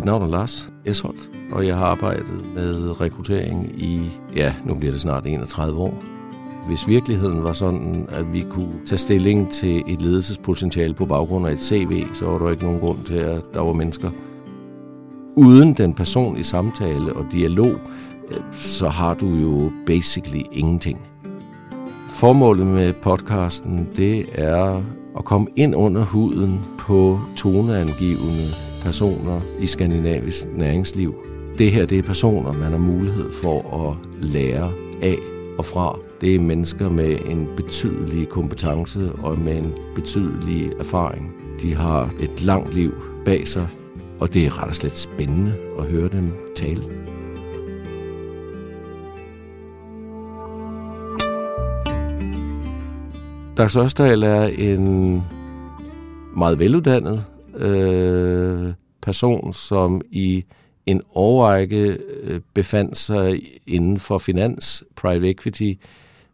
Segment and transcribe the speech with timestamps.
[0.00, 4.92] Mit navn er Lars Esholt, og jeg har arbejdet med rekruttering i, ja, nu bliver
[4.92, 6.02] det snart 31 år.
[6.66, 11.52] Hvis virkeligheden var sådan, at vi kunne tage stilling til et ledelsespotentiale på baggrund af
[11.52, 14.10] et CV, så var der ikke nogen grund til, at der var mennesker.
[15.36, 17.74] Uden den personlige samtale og dialog,
[18.30, 20.98] øh, så har du jo basically ingenting.
[22.08, 24.82] Formålet med podcasten, det er
[25.18, 31.14] at komme ind under huden på toneangivende personer i skandinavisk næringsliv.
[31.58, 34.70] Det her det er personer, man har mulighed for at lære
[35.02, 35.16] af
[35.58, 35.98] og fra.
[36.20, 41.32] Det er mennesker med en betydelig kompetence og med en betydelig erfaring.
[41.62, 42.92] De har et langt liv
[43.24, 43.68] bag sig,
[44.20, 46.82] og det er ret og slet spændende at høre dem tale.
[53.56, 55.22] Dags Sørsdal er en
[56.36, 57.24] meget veluddannet
[57.56, 60.44] øh, person, som i
[60.86, 65.72] en årrække øh, befandt sig inden for finans, private equity,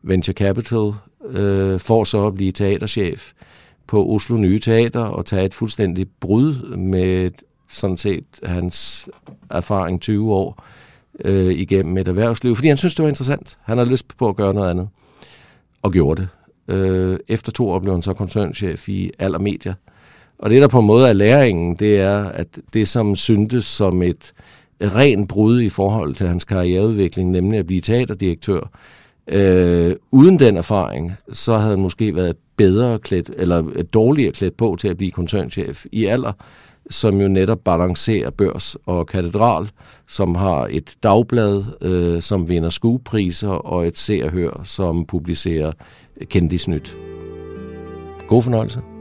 [0.03, 0.93] venture capital,
[1.29, 3.33] øh, for så at blive teaterchef
[3.87, 7.31] på Oslo Nye Teater og tage et fuldstændigt brud med
[7.69, 9.09] sådan set hans
[9.51, 10.65] erfaring 20 år
[11.25, 13.59] øh, igennem et erhvervsliv, fordi han synes, det var interessant.
[13.63, 14.89] Han har lyst på at gøre noget andet,
[15.83, 16.29] og gjorde det.
[16.75, 19.75] Øh, efter to år blev han så koncernchef i Aller Media.
[20.39, 24.03] Og det, der på en måde er læringen, det er, at det, som syntes som
[24.03, 24.33] et
[24.81, 28.71] ren brud i forhold til hans karriereudvikling, nemlig at blive teaterdirektør,
[29.29, 33.63] øh, uden den erfaring, så havde han måske været bedre klædt, eller
[33.93, 36.33] dårligere klædt på til at blive koncernchef i alder,
[36.91, 39.71] som jo netop balancerer børs og katedral,
[40.09, 45.73] som har et dagblad, øh, som vinder skuepriser, og et seerhør, som publicerer
[46.29, 46.97] kendisnyt.
[48.29, 48.96] God fornøjelse.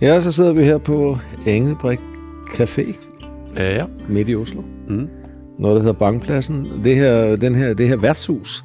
[0.00, 1.98] Ja, så sidder vi her på Engelbrek
[2.48, 2.94] Café
[3.56, 3.84] Ja.
[4.08, 4.60] midt i Oslo.
[4.88, 5.08] Mm.
[5.58, 6.68] Noget, der hedder Bankpladsen.
[6.84, 8.64] Det her, den her, det her værtshus,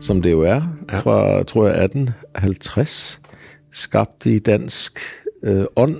[0.00, 0.60] som det jo er, Ja.
[0.92, 0.98] ja.
[0.98, 3.20] fra, tror jeg, 1850,
[3.72, 5.00] skabt i dansk
[5.42, 5.96] øh, ånd.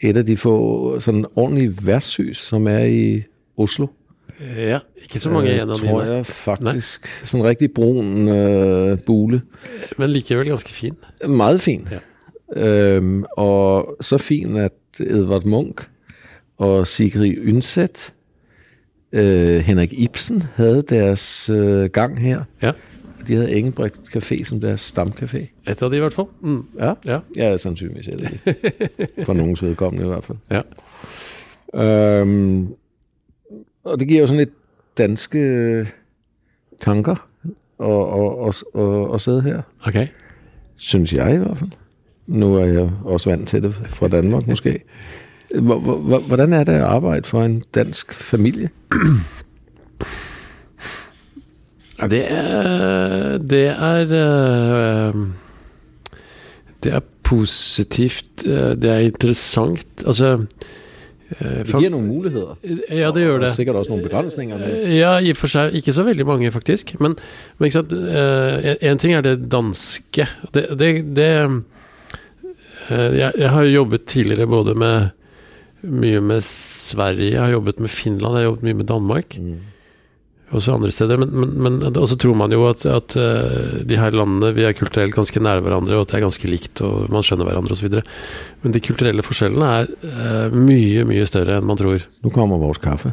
[0.00, 3.22] Et af de få sådan ordentlige værtshus, som er i
[3.58, 3.86] Oslo.
[4.56, 4.78] ja.
[5.02, 7.00] Ikke så mange igjen av tror jeg faktisk.
[7.02, 7.26] Nei.
[7.26, 9.42] Sådan en rigtig brun uh, bule.
[9.98, 10.94] men likevel ganske fin.
[11.28, 11.88] Meget fin.
[11.90, 11.98] Ja.
[12.56, 15.88] Øhm, og så fint at Edvard Munch
[16.56, 18.14] og Sigrid Undset,
[19.12, 19.20] uh,
[19.64, 22.44] Henrik Ibsen havde deres uh, gang her.
[22.62, 22.72] Ja.
[23.28, 25.38] De hadde Engelbrekt Café som deres stamcafé.
[25.70, 26.26] Et av de, i hvert fall.
[26.40, 26.64] Mm.
[26.78, 27.18] Ja, Ja.
[27.36, 29.24] ja sannsynligvis er det det.
[29.26, 30.38] For noens vedkommende i hvert fall.
[30.50, 30.62] Ja.
[32.22, 32.74] Um,
[33.84, 34.54] og det giver jo sånn litt
[34.98, 35.90] danske øh,
[36.80, 37.20] tanker
[37.78, 39.60] å, sidde her.
[39.86, 40.08] Okay.
[40.76, 41.76] Synes jeg i hvert fald.
[42.28, 44.80] Nu er jeg også vant til det fra Danmark måske.
[45.60, 48.70] Hvor- hvor- hvor- Hvordan er det at arbejde for en dansk familie?
[52.10, 55.14] Det er Det er eh,
[56.82, 58.24] Det er positivt.
[58.46, 59.86] eh, Det er interessant.
[60.06, 60.44] Altså
[61.40, 62.58] eh, Det gir giver nogle muligheder.
[62.90, 63.54] Ja, det gjør Og det.
[63.54, 64.58] sikkert også nogle begrænsninger.
[64.88, 67.00] Ja, i og for seg ikke så veldig mange, faktisk.
[67.00, 67.16] Men,
[67.58, 67.92] men ikke sant?
[68.82, 70.26] En ting er det danske.
[70.54, 71.62] Det, det, det
[72.88, 75.10] jeg, jeg har jo jobbet tidligere både med
[75.86, 79.36] mye med Sverige, jeg har jobbet med Finland, jeg har jobbet mye med Danmark.
[79.38, 79.58] Mm.
[80.56, 81.20] Også andre steder.
[81.20, 84.64] Men, men, men og så tror man jo at, at eh, de her landene vi
[84.64, 87.76] er kulturelt ganske nære hverandre, og at det er ganske likt, og man skjønner hverandre
[87.76, 87.98] osv.
[88.64, 92.08] Men de kulturelle forskjellene er eh, mye, mye større enn man tror.
[92.24, 93.12] Nå kommer vår kaffe.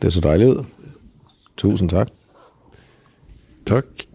[0.00, 0.76] Det så deilig ut.
[1.60, 2.14] Tusen takk.
[3.68, 4.09] Takk.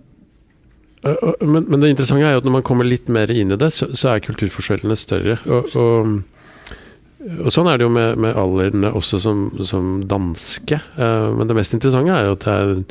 [1.05, 3.51] Øh, øh, Men, men det interessante er jo at når man kommer litt mer inn
[3.53, 5.37] i det, så, så er kulturforskjellene større.
[5.45, 6.15] Og, og,
[7.45, 10.79] og sånn er det jo med, med alderne også som, som danske.
[10.97, 12.83] Eh, Men det mest interessante er jo at det er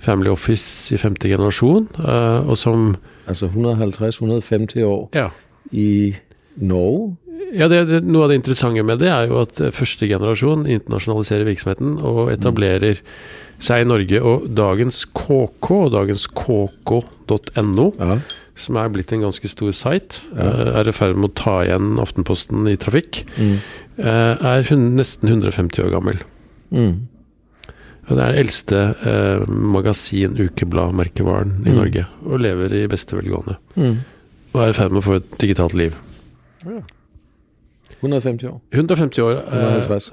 [0.00, 2.94] Family Office i femte generasjon, eh, og som
[3.28, 5.28] Altså 150-150 år Ja.
[5.72, 6.14] i
[6.56, 7.16] Norge.
[7.52, 10.66] Ja, det, det, Noe av det interessante med det er jo at eh, første generasjon
[10.70, 12.96] internasjonaliserer virksomheten og etablerer
[13.60, 14.20] seg i Norge.
[14.22, 18.18] Og dagens KK dagens kk.no Ja.
[18.60, 20.42] som er blitt en ganske stor site, Ja.
[20.46, 23.56] eh, er i ferd med å ta igjen Aftenposten i trafikk, Mm.
[23.98, 26.16] eh, er nesten 150 år gammel.
[26.72, 26.96] Mm.
[28.10, 31.76] Og det er den eldste eh, magasin-ukeblad-merkevaren i Mm.
[31.76, 33.56] Norge, og lever i beste velgående.
[33.76, 33.96] Mm.
[34.54, 35.94] Og er i ferd med å få et digitalt liv.
[38.02, 38.60] 150 år.
[38.72, 39.32] 150 år.
[39.32, 40.12] eh, 150.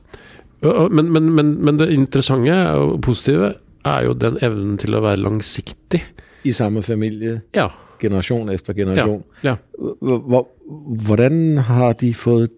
[0.64, 3.54] og- og- men, men, men, men det interessante og positive
[3.86, 6.02] er jo den evnen til å være langsiktig.
[6.44, 7.70] I samme familie, Ja.
[8.00, 9.24] generasjon etter generasjon.
[9.44, 9.56] ja.
[9.80, 12.52] Hvor- Hvordan har de fått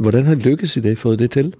[0.00, 1.52] Hvordan har de lykkes i det, fått det til?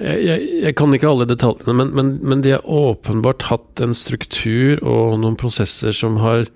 [0.00, 3.92] Jeg, jeg, jeg kan ikke alle detaljene, men, men, men de har åpenbart hatt en
[3.92, 6.46] struktur og noen prosesser som har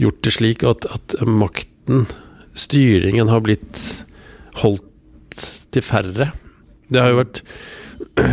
[0.00, 2.06] gjort det slik at, at makten,
[2.54, 4.04] styringen, har blitt
[4.62, 4.84] holdt
[5.74, 6.30] til færre.
[6.88, 7.42] Det har jo vært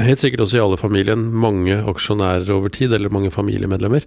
[0.05, 4.05] helt sikkert også i alle familien mange aksjonærer over tid, eller mange familiemedlemmer.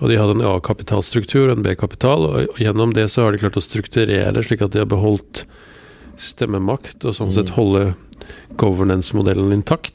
[0.00, 3.58] Og de hadde en A-kapitalstruktur og en B-kapital, og gjennom det så har de klart
[3.60, 5.44] å strukturere slik at de har beholdt
[6.20, 7.94] stemmemakt, og sånn sett holde
[8.60, 9.94] governance-modellen intakt.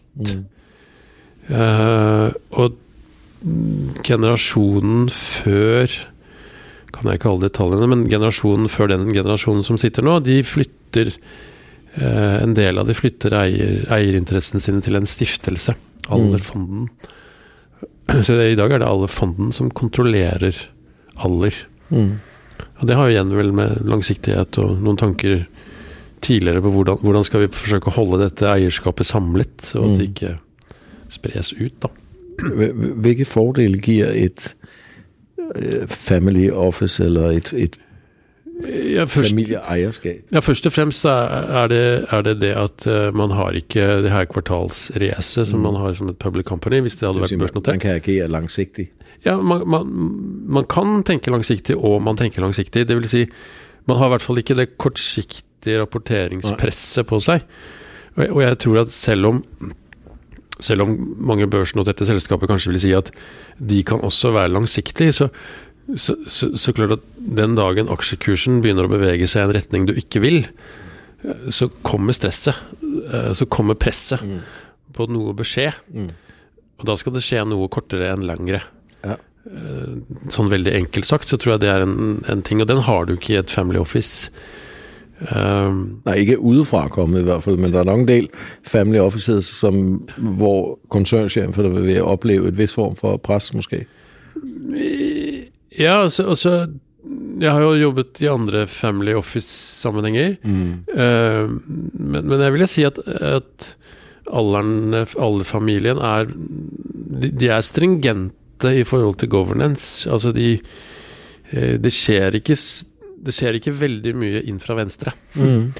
[1.45, 2.79] Eh, og
[4.05, 5.91] generasjonen før
[6.95, 11.11] Kan jeg ikke alle detaljene, men generasjonen før den generasjonen som sitter nå, de flytter
[11.11, 15.75] eh, En del av de flytter eier, eierinteressene sine til en stiftelse.
[16.13, 16.87] Allerfonden.
[18.21, 20.55] Så det, i dag er det Allerfonden som kontrollerer
[21.25, 21.57] Aller.
[22.79, 25.45] Og det har jo igjen vel med langsiktighet og noen tanker
[26.25, 30.07] tidligere på hvordan, hvordan skal vi forsøke å holde dette eierskapet samlet, og at det
[30.09, 30.33] ikke
[31.13, 31.91] spres ut, da.
[32.35, 34.49] Hvilke fordeler gir et
[35.87, 37.77] family office eller et, et
[38.95, 40.31] Ja, først, familieeierskap?
[40.31, 44.11] ja, først og fremst er det, er det det at eh, man har ikke det
[44.13, 47.99] her kvartalsracet som man har som et public company, hvis det hadde vært Man kan
[47.99, 48.87] kan gjøre langsiktig.
[49.25, 49.91] Ja, man, man,
[50.47, 52.87] man kan tenke langsiktig, og man tenker langsiktig.
[52.87, 53.25] Det vil si,
[53.87, 57.43] man har i hvert fall ikke det kortsiktige rapporteringspresset på seg.
[58.15, 59.43] Og jeg, og jeg tror at selv om
[60.63, 63.11] selv om mange børsnoterte selskaper kanskje vil si at
[63.59, 65.27] de kan også være langsiktige, så,
[65.95, 67.03] så, så, så klart at
[67.37, 70.39] den dagen aksjekursen begynner å bevege seg i en retning du ikke vil,
[71.25, 72.55] eh, så kommer stresset.
[73.11, 74.23] eh, Så kommer presset
[74.95, 75.69] på at noe bør skje.
[76.79, 78.61] Og da skal det skje noe kortere enn lengre.
[79.03, 79.15] Ja.
[79.45, 79.97] Eh,
[80.31, 83.05] Sånn veldig enkelt sagt, så tror jeg det er en, en ting, og den har
[83.05, 84.29] du ikke i et family office.
[85.15, 88.25] Um, Nei, ikke udefra kommet i hvert fall, men der er nok en del
[88.67, 93.85] family offices, som, hvor koncernsjefer vil opleve et vis form for press, måske.
[95.79, 96.67] ja, altså, altså
[97.39, 100.35] Jeg har jo jobbet i andre family office-sammenhenger.
[100.97, 101.49] Eh,
[101.93, 103.75] men, men jeg vil si at, at
[104.31, 106.25] alderen, alle familien er
[107.21, 110.09] de, de er stringente i forhold til governance.
[110.09, 110.59] Altså de
[111.51, 112.55] eh, Det skjer ikke
[113.25, 115.13] det skjer ikke veldig mye inn fra venstre.
[115.35, 115.71] Mm.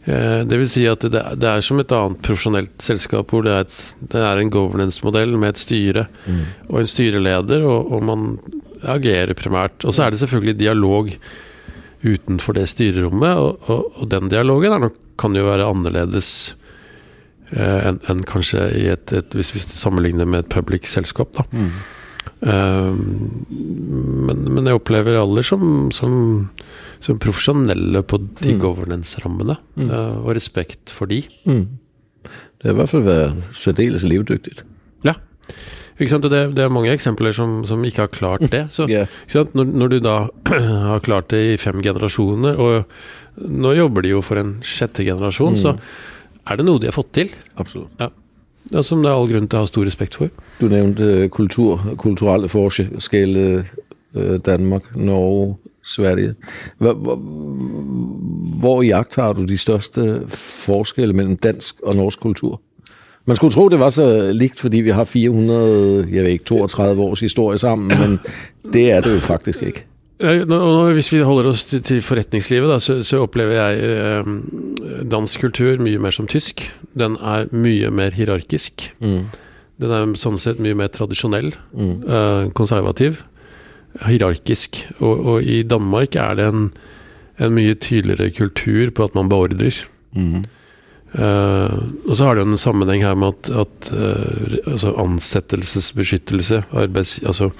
[0.00, 3.66] Det vil si at det, det er som et annet profesjonelt selskap hvor det er,
[3.66, 6.06] et, det er en governance-modell med et styre
[6.70, 8.30] og en styreleder, og, og man
[8.88, 9.84] agerer primært.
[9.84, 11.12] Og så er det selvfølgelig dialog
[12.00, 16.30] utenfor det styrerommet, og, og, og den dialogen er nok, kan jo være annerledes
[17.52, 21.34] eh, enn en kanskje i et, et hvis vi sammenligner med et public selskap.
[21.36, 21.44] Da.
[21.52, 21.98] Eh,
[22.40, 26.12] men, men jeg opplever alle som, som,
[27.04, 31.22] som profesjonelle på de governance-rammene, eh, og respekt for de.
[31.44, 33.08] Det er i hvert fall
[33.56, 34.60] særdeles levedyktig.
[35.06, 35.16] Ja.
[36.00, 38.66] Det, det er mange eksempler som, som ikke har klart det.
[38.72, 39.08] Så, yeah.
[39.52, 40.16] Når, når du da
[40.92, 45.60] har klart det i fem generasjoner, og nå jobber de jo for en sjette generasjon,
[45.60, 45.76] så
[46.50, 47.28] er det noe de har fått til.
[47.60, 47.92] Absolutt.
[48.00, 48.08] Ja,
[48.82, 50.30] som det er all grunn til å ha stor respekt for.
[50.60, 53.64] Du nevnte kultur, kulturelle forskjeller.
[54.14, 56.34] øh, Danmark, Norge, Sverige.
[58.60, 60.22] Hvor, iakttar du de største
[60.66, 62.60] forskelle mellom dansk og norsk kultur?
[63.26, 67.02] Man skulle tro det var så likt, fordi vi har 400, jeg vet ikke, 32
[67.02, 68.18] års historie sammen, men
[68.72, 69.84] det er det jo faktisk ikke.
[70.20, 74.26] Hvis vi holder oss til, forretningslivet, da, så, så opplever jeg eh,
[75.08, 76.66] dansk kultur mye mer som tysk.
[76.92, 78.90] Den er mye mer hierarkisk.
[79.80, 83.22] Den er sånn sett mye mer tradisjonell, eh, konservativ,
[84.04, 84.82] hierarkisk.
[85.00, 86.68] Og, og i Danmark er det en,
[87.40, 89.80] en mye tydeligere kultur på at man beordrer.
[91.16, 93.92] Eh, og så har det jo en sammenheng her med at, at
[94.68, 97.54] altså ansettelsesbeskyttelse, arbeids, altså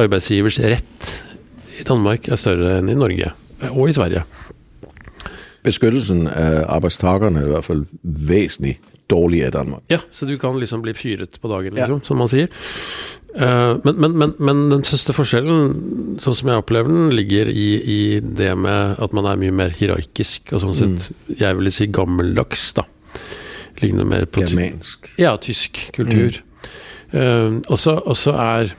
[0.00, 1.16] arbeidsgivers rett
[1.80, 3.32] i Danmark er større enn i Norge,
[3.72, 4.24] og i Sverige.
[5.66, 8.76] Beskyttelsen av arbeidstakerne er i hvert fall vesentlig
[9.10, 9.82] dårligere i Danmark.
[9.90, 12.50] Ja, så du kan liksom bli fyret på dagen, liksom, som man sier.
[13.36, 15.74] Eh, men, men, men, men den største forskjellen,
[16.22, 19.74] sånn som jeg opplever den, ligger i, i det med at man er mye mer
[19.76, 22.86] hierarkisk, og sånn sett, jeg vil si gammeldags, da.
[23.82, 25.10] Ligner mer på Germansk.
[25.20, 26.40] Ja, tysk kultur.
[26.40, 26.42] Mm.
[27.12, 28.72] Uh, og så er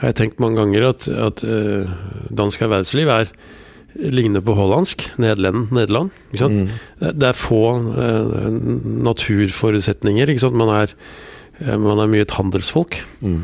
[0.00, 1.92] har jeg tenkt mange ganger at, at eh,
[2.34, 3.30] dansk erhvervsliv er
[3.94, 6.72] ligner på hollandsk, Nederland, Nederland sant?
[6.98, 7.62] Det, er få
[7.94, 8.48] eh,
[9.06, 10.34] naturforutsetninger.
[10.50, 10.94] Man, er,
[11.60, 12.98] eh, man er mye et handelsfolk.
[13.22, 13.38] Og,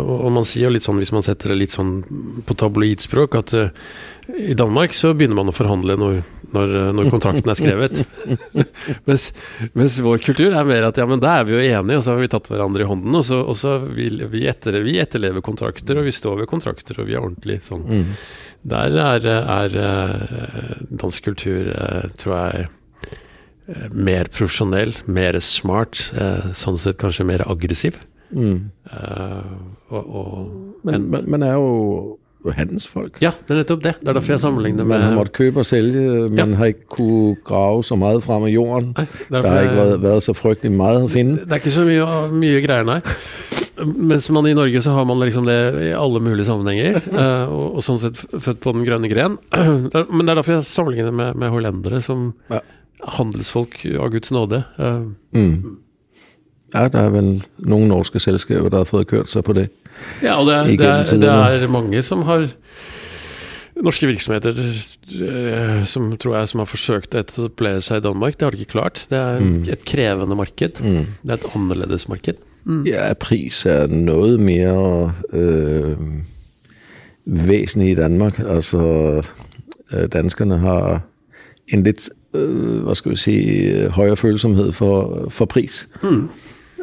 [0.00, 1.96] og man sier jo litt sånn, hvis man setter det litt sånn
[2.46, 3.88] på tabloidspråk, at uh,
[4.34, 6.20] i Danmark så begynner man å forhandle når,
[6.56, 8.04] når, når kontrakten er skrevet.
[9.08, 9.26] mens,
[9.76, 12.14] mens, vår kultur er mer at ja, men da er vi jo enige, og så
[12.14, 13.18] har vi tatt hverandre i hånden.
[13.20, 17.00] Og så, og så vil vi, etter, vi etterlever kontrakter, og vi står ved kontrakter,
[17.00, 17.84] og vi er ordentlig sånn.
[17.90, 18.16] Mm.
[18.74, 21.68] Der er, er, er dansk kultur,
[22.16, 22.72] tror jeg
[23.66, 27.96] Eh, mer profesjonell, mer smart, eh, sånn sett kanskje mer aggressiv.
[28.30, 28.70] Mm.
[28.90, 30.52] Uh, og, og,
[30.84, 32.18] men, men, men, er jo
[32.52, 33.16] handelsfolk.
[33.24, 33.94] Ja, det er nettopp det.
[34.02, 36.58] Det er derfor jeg sammenligner med Man har måttet kjøpe og selge, man ja.
[36.60, 38.90] har ikke kunnet grave så mye fram av jorden.
[38.98, 41.40] Nei, det har ikke vært, vært, så fryktelig mye å finne.
[41.40, 43.00] Det er ikke så mye, mye greier, nei.
[43.84, 47.00] Mens man i Norge så har man liksom det i alle mulige sammenhenger.
[47.08, 49.40] Uh, og, og, sånn sett født på den grønne gren.
[50.12, 52.60] Men det er derfor jeg sammenligner med, med hollendere som ja
[53.04, 54.62] handelsfolk av Guds nåde.
[55.34, 55.76] Mm.
[56.74, 57.30] Ja, det er vel
[57.62, 59.68] noen norske selskaper der har fått kjørt seg på det.
[60.24, 62.48] Ja, og det, det, er, det er, mange som har
[63.74, 68.36] Norske virksomheter eh, som tror jeg som har forsøkt å etablere seg i Danmark.
[68.38, 69.02] Det har de ikke klart.
[69.10, 69.56] Det er mm.
[69.74, 70.78] et krevende marked.
[70.78, 71.08] Mm.
[71.22, 72.38] Det er et annerledes marked.
[72.64, 72.84] Mm.
[72.86, 75.98] Ja, pris er noe mer øh,
[77.24, 78.38] vesentlig i Danmark.
[78.38, 79.24] Altså,
[79.90, 81.02] danskene danskerne har
[81.72, 83.36] en litt øh, hva skal vi si,
[83.94, 86.28] høyere følsomhet for, for pris mm.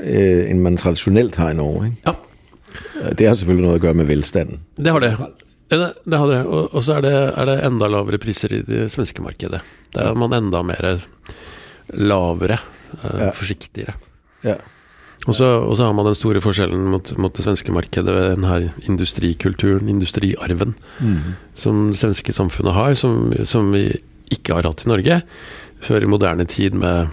[0.01, 1.91] Øh, enn man tradisjonelt har i Norge.
[1.91, 2.01] Ikke?
[2.09, 2.15] Ja.
[3.01, 4.61] Øh, det har selvfølgelig noe å gjøre med velstanden.
[4.77, 5.13] Det har det.
[5.71, 6.41] Ja, det har det.
[6.43, 9.61] Og, og så er det, er det, enda lavere priser i det svenske markedet.
[9.95, 10.91] Der er man enda mer
[11.95, 12.59] lavere,
[12.99, 13.31] øh, ja.
[13.35, 13.95] forsiktigere.
[14.43, 14.59] Ja.
[15.29, 15.45] Og så,
[15.83, 21.35] har man den store forskjellen mot, mot det svenske markedet ved denne industrikulturen, industriarven, mm.
[21.53, 23.91] som det svenske samfunnet har, som, som vi
[24.33, 25.19] ikke har hatt i Norge
[25.81, 27.11] før i moderne tid med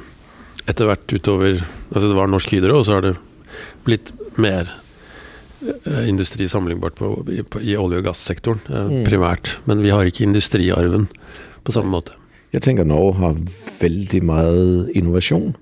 [0.68, 3.14] etter hvert utover Altså det var Norsk Hydro, og så har det
[3.86, 4.68] blitt mer
[5.64, 9.06] eh, industri sammenlignbart på, på, i olje- og gassektoren, eh, mm.
[9.08, 9.54] primært.
[9.70, 11.08] Men vi har ikke industriarven
[11.64, 12.12] på samme måte.
[12.52, 13.40] Jeg tenker Norge har
[13.80, 15.56] veldig mye innovasjon.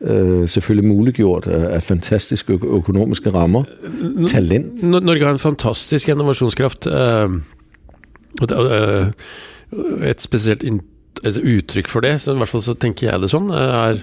[0.00, 3.66] Uh, selvfølgelig muliggjort av fantastiske økonomiske rammer.
[4.30, 4.80] Talent.
[4.80, 6.88] Norge har en fantastisk innovasjonskraft.
[6.88, 7.36] Uh,
[8.40, 9.12] og det, uh,
[10.08, 10.64] et spesielt
[11.26, 14.00] et uttrykk for det, så i hvert fall så tenker jeg det sånn, er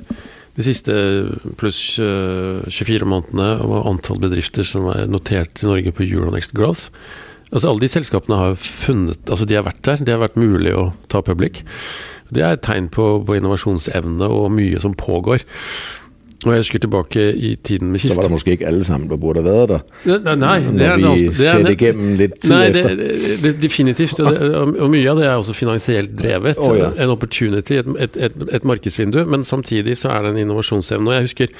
[0.57, 0.93] de siste
[1.59, 6.89] pluss 24 eh, månedene og antall bedrifter som er notert i Norge på Euronext Growth.
[7.51, 10.73] Altså Alle de selskapene har funnet Altså de har vært der, det har vært mulig
[10.75, 11.61] å ta public.
[12.33, 15.45] Det er et tegn på, på innovasjonsevne og mye som pågår.
[16.45, 18.13] Og jeg husker tilbake i tiden med kist.
[18.13, 20.35] Da var det måske ikke alle sammen der burde vært der.
[20.37, 22.83] Nei, det er tid det,
[23.43, 24.19] det, definitivt.
[24.19, 26.61] Og, det, og, mye av det er også finansielt drevet.
[26.61, 26.91] Oh, ja.
[27.01, 29.23] En opportunity, et, et, et, et, markedsvindu.
[29.25, 31.09] Men samtidig så er det en innovasjonsevne.
[31.09, 31.57] Og jeg husker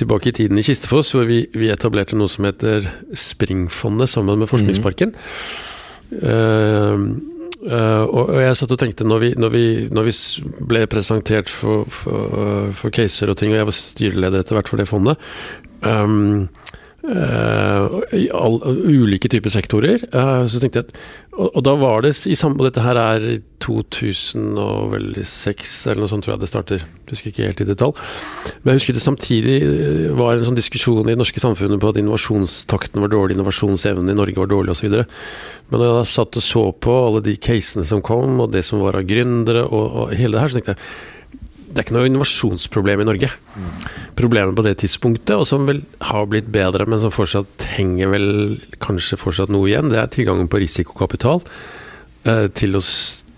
[0.00, 4.48] tilbake i tiden i Kistefoss, hvor vi, vi etablerte noe som heter Springfondet sammen med
[4.48, 5.12] Forskningsparken.
[5.12, 6.24] Mm.
[6.24, 7.33] Uh,
[7.64, 10.14] Uh, og jeg satt og tenkte, når vi, når vi, når vi
[10.68, 14.82] ble presentert for, for, for, caser og ting, og jeg var styreleder etter hvert for
[14.82, 15.16] det fondet
[15.80, 16.44] um,
[17.04, 20.06] I all, ulike typer sektorer.
[20.14, 20.94] Uh, så tenkte jeg at
[21.34, 23.24] og, og, da var det i samme dette her er
[23.64, 26.80] 2006 eller noe sånt, tror jeg det starter.
[27.10, 27.94] Husker ikke helt i detalj.
[28.62, 29.56] Men jeg husker det samtidig
[30.18, 34.18] var en sånn diskusjon i det norske samfunnet på at innovasjonstakten var dårlig, innovasjonsevnen i
[34.18, 34.88] Norge var dårlig osv.
[35.70, 38.76] Men da jeg satt og så på alle de casene som kom, og det som
[38.84, 40.82] var av gründere, og, og hele det her, så tenkte jeg
[41.74, 43.28] det er ikke noe innovasjonsproblem i Norge.
[44.14, 48.28] Problemet på det tidspunktet, og som vel har blitt bedre, men som fortsatt henger vel
[48.84, 51.42] kanskje fortsatt noe igjen, det er tilgangen på risikokapital
[52.30, 52.82] eh, til, å,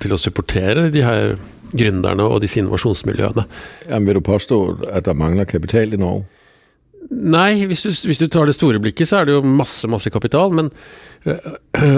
[0.05, 1.39] til, å, supportere de her
[1.73, 3.47] gründerne og disse innovasjonsmiljøene.
[3.89, 4.61] Men vil du påstå
[4.93, 6.29] at det mangler kapital i Norge?
[7.07, 10.11] Nei, hvis du, hvis du, tar det store blikket, så er det jo masse masse
[10.11, 10.55] kapital.
[10.57, 10.71] Men,
[11.27, 11.39] øh,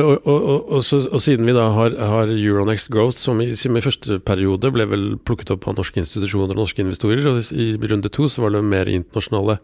[0.05, 3.77] og, og, og, så, og siden vi da har, har, Euronext Growth, som i, som
[3.77, 7.71] i, første periode ble vel plukket opp av norske institusjoner og norske investorer, og i
[7.89, 9.59] runde to så var det mer internasjonale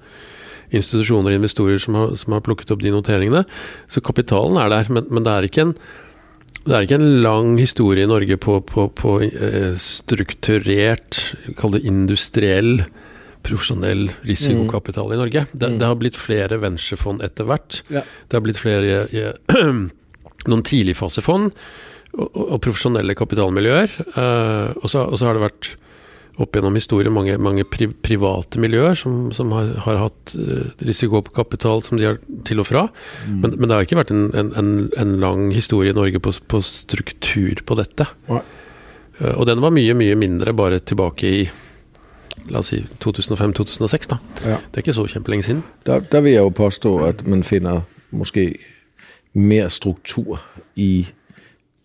[0.74, 3.44] institusjoner og investorer som har, som har plukket opp de noteringene.
[3.92, 5.76] Så kapitalen er der, men, men det er ikke en
[6.64, 11.18] det er ikke en lang historie i Norge på, på, på eh, strukturert,
[11.60, 12.78] kall det industriell
[13.44, 15.46] profesjonell risikokapital i Norge.
[15.52, 15.78] Det, mm.
[15.78, 17.82] det, har blitt flere venturefond etter hvert.
[17.92, 18.04] Ja.
[18.28, 19.26] Det har blitt flere i,
[20.50, 21.52] noen tidligfasefond
[22.14, 23.96] og, og, profesjonelle kapitalmiljøer.
[24.16, 25.74] Uh, og, så, og, så, har det vært
[26.42, 31.84] opp gjennom historien mange, mange pri, private miljøer som, som har, har, hatt uh, risikokapital
[31.86, 32.86] som de har til og fra.
[33.28, 33.38] Mm.
[33.38, 36.62] Men, men, det har ikke vært en, en, en lang historie i Norge på, på
[36.64, 38.08] struktur på dette.
[38.30, 38.40] Uh,
[39.36, 41.44] og den var mye, mye mindre bare tilbake i
[42.48, 44.08] la oss si 2005-2006.
[44.10, 44.16] da.
[44.44, 44.50] Ja.
[44.50, 45.64] Det er ikke så kjempelenge siden.
[45.86, 48.58] Da, vil jeg jo påstå at man finner måske
[49.32, 50.40] mer struktur
[50.76, 51.06] i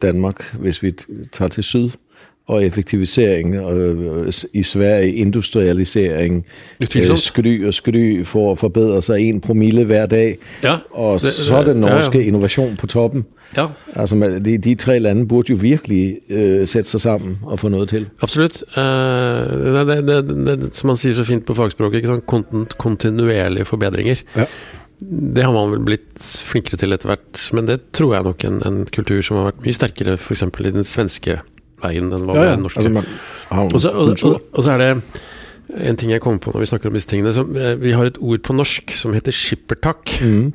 [0.02, 0.92] Danmark, hvis vi
[1.32, 1.90] tar til syd,
[2.50, 6.46] og effektivisering øh, i Sverige industrialisering,
[6.82, 11.62] øh, skry og skry for å forbedre seg en promille hver dag, ja, og så
[11.68, 12.32] den norske ja, ja.
[12.34, 13.26] innovasjon på toppen.
[13.58, 13.68] Ja.
[13.96, 14.16] Altså,
[14.46, 18.06] de, de tre lande burde jo virkelig uh, sette seg sammen og få noe til.
[18.22, 18.62] Absolutt.
[18.76, 24.22] Uh, det, det, det, som man sier så fint på fagspråket, ikke sånn kontinuerlige forbedringer.
[24.38, 24.46] Ja.
[25.00, 28.60] Det har man vel blitt flinkere til etter hvert, men det tror jeg nok en,
[28.68, 30.44] en kultur som har vært mye sterkere f.eks.
[30.44, 31.40] i den svenske
[31.84, 32.56] veien Den var ja, ja.
[32.56, 32.86] den norske.
[33.50, 34.90] Altså, og, og, og, så er det
[35.90, 37.34] en ting jeg kommer på når vi snakker om disse tingene.
[37.36, 40.18] Så, eh, vi har et ord på norsk som heter skippertak.
[40.22, 40.50] Mm.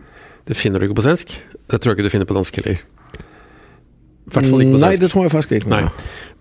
[0.49, 1.37] Det finner du ikke på svensk.
[1.71, 2.83] Det tror jeg ikke du finner på dansk heller.
[4.25, 4.89] hvert fall ikke på svensk.
[4.89, 5.81] Nei, det tror jeg faktisk ikke.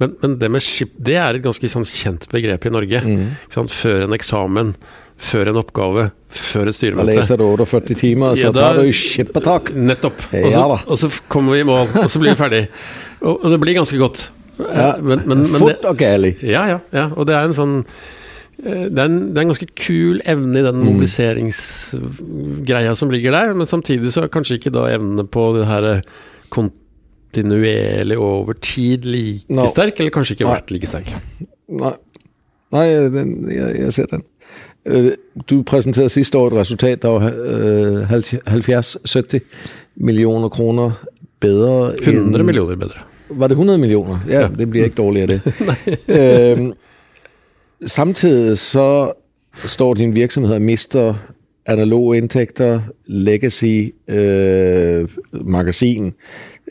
[0.02, 3.06] Men, men, det med skip, det er et ganske sånn, kjent begrep i Norge.
[3.06, 3.32] Mm.
[3.70, 4.76] Før en eksamen
[5.24, 7.08] før en oppgave, før et styremøte.
[7.12, 9.74] Da leser du 48 timer, så ja, tar du skippertak.
[9.78, 10.22] Nettopp.
[10.30, 12.64] Og så, ja, og så, kommer vi i mål, og så blir vi ferdig.
[13.22, 14.26] Og, og det blir ganske godt.
[14.60, 16.36] Ja, men, men, men Fort og gærlig.
[16.46, 17.10] Ja, ja, ja.
[17.16, 17.86] Og det er en sånn
[18.62, 20.86] eh, det er, en, det er en ganske kul evne i den mm.
[20.92, 25.84] mobiliseringsgreia som ligger der, men samtidig så er kanskje ikke da evnene på det her
[25.90, 26.06] eh,
[26.54, 29.64] kontinuerlig over tid like no.
[29.72, 31.10] sterk, eller kanskje ikke vært like sterk.
[31.74, 31.96] Nei,
[32.74, 34.24] Nei den, jeg, jeg ser den.
[34.86, 35.12] Øh,
[35.50, 37.32] du presenterte siste år et resultat, av var
[38.10, 39.42] 70-70 øh,
[39.96, 40.92] millioner kroner
[41.40, 43.00] bedre 100 millioner bedre.
[43.30, 44.20] Var det 100 millioner?
[44.28, 44.48] Ja, ja.
[44.58, 45.42] det bliver ikke dårligere det.
[46.58, 46.74] øhm,
[47.86, 49.12] samtidig så
[49.54, 51.14] står din virksomhed og mister
[51.66, 56.14] analoge indtægter, legacy, øh, magasin,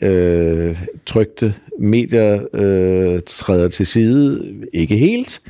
[0.01, 5.41] øh, trygte medier øh, træder til side, ikke helt,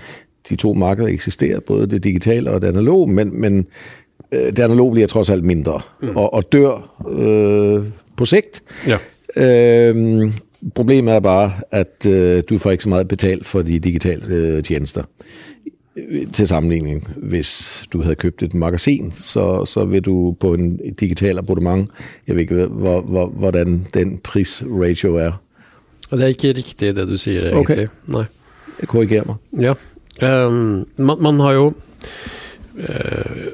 [0.49, 3.67] de to markeder eksisterer, både det digitale og det analoge, men, men
[4.31, 6.09] øh, det analoge bliver trods alt mindre mm.
[6.15, 7.83] og, og dør øh,
[8.17, 8.63] på sigt.
[8.87, 8.97] Ja.
[9.35, 10.31] Øh,
[10.75, 14.63] problemet er bare, at øh, du får ikke så meget betalt for de digitale øh,
[14.63, 15.03] tjenester.
[16.33, 21.37] Til sammenligning, hvis du hadde købt et magasin, så, så vil du på en digital
[21.37, 21.89] abonnement,
[22.27, 25.31] jeg vet ikke, hvor, hvor, hvordan den prisratio er.
[26.11, 27.59] Det er ikke riktig det du sier, egentlig.
[27.59, 27.87] Okay.
[28.07, 28.25] Nei.
[28.89, 29.35] Korriger meg.
[29.61, 29.75] Ja.
[30.21, 31.67] Um, man, man, har jo
[32.73, 33.45] uh,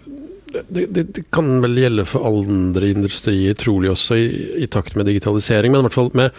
[0.69, 4.29] det, det, det, kan vel gjelde for andre industrier, trolig også i,
[4.63, 6.31] i takt med digitalisering, men i hvert fall med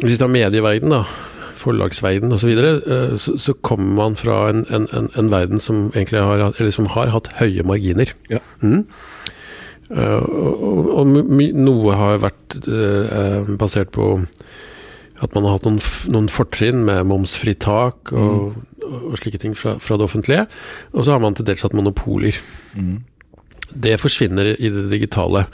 [0.00, 1.02] Hvis vi tar medieverden, da,
[1.60, 5.62] forlagsverden osv., så, videre, uh, så, så kommer man fra en, en, en, en, verden
[5.62, 8.14] som har, eller som har hatt høye marginer.
[8.32, 8.42] Ja.
[8.60, 8.84] Mm.
[9.90, 11.16] Uh, og, og,
[11.54, 12.58] noe har vært
[13.60, 14.14] basert på
[15.22, 15.80] at man har hatt noen,
[16.12, 18.94] noen fortrinn med momsfritak og, mm.
[19.12, 20.46] og slike ting fra, fra, det offentlige.
[20.92, 22.38] Og så har man til dels hatt monopoler.
[22.74, 22.96] Mm.
[23.86, 25.46] Det forsvinner i det digitale.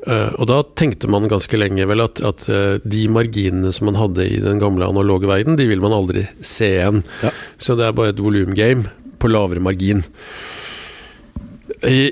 [0.00, 3.98] Uh, og da tenkte man ganske lenge vel at, at uh, de marginene som man
[4.00, 7.02] hadde i den gamle analoge verden, de vil man aldri se igjen.
[7.20, 7.32] Ja.
[7.60, 8.88] Så det er bare et volumgame
[9.20, 10.00] på lavere margin.
[11.84, 12.10] I,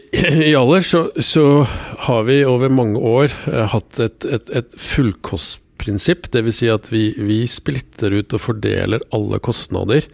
[0.48, 1.64] i aller så, så,
[2.09, 6.29] har vi over mange år uh, hatt et, et, et fullkostprinsipp.
[6.35, 6.61] Dvs.
[6.61, 10.05] Si at vi, vi splitter ut og fordeler alle kostnader.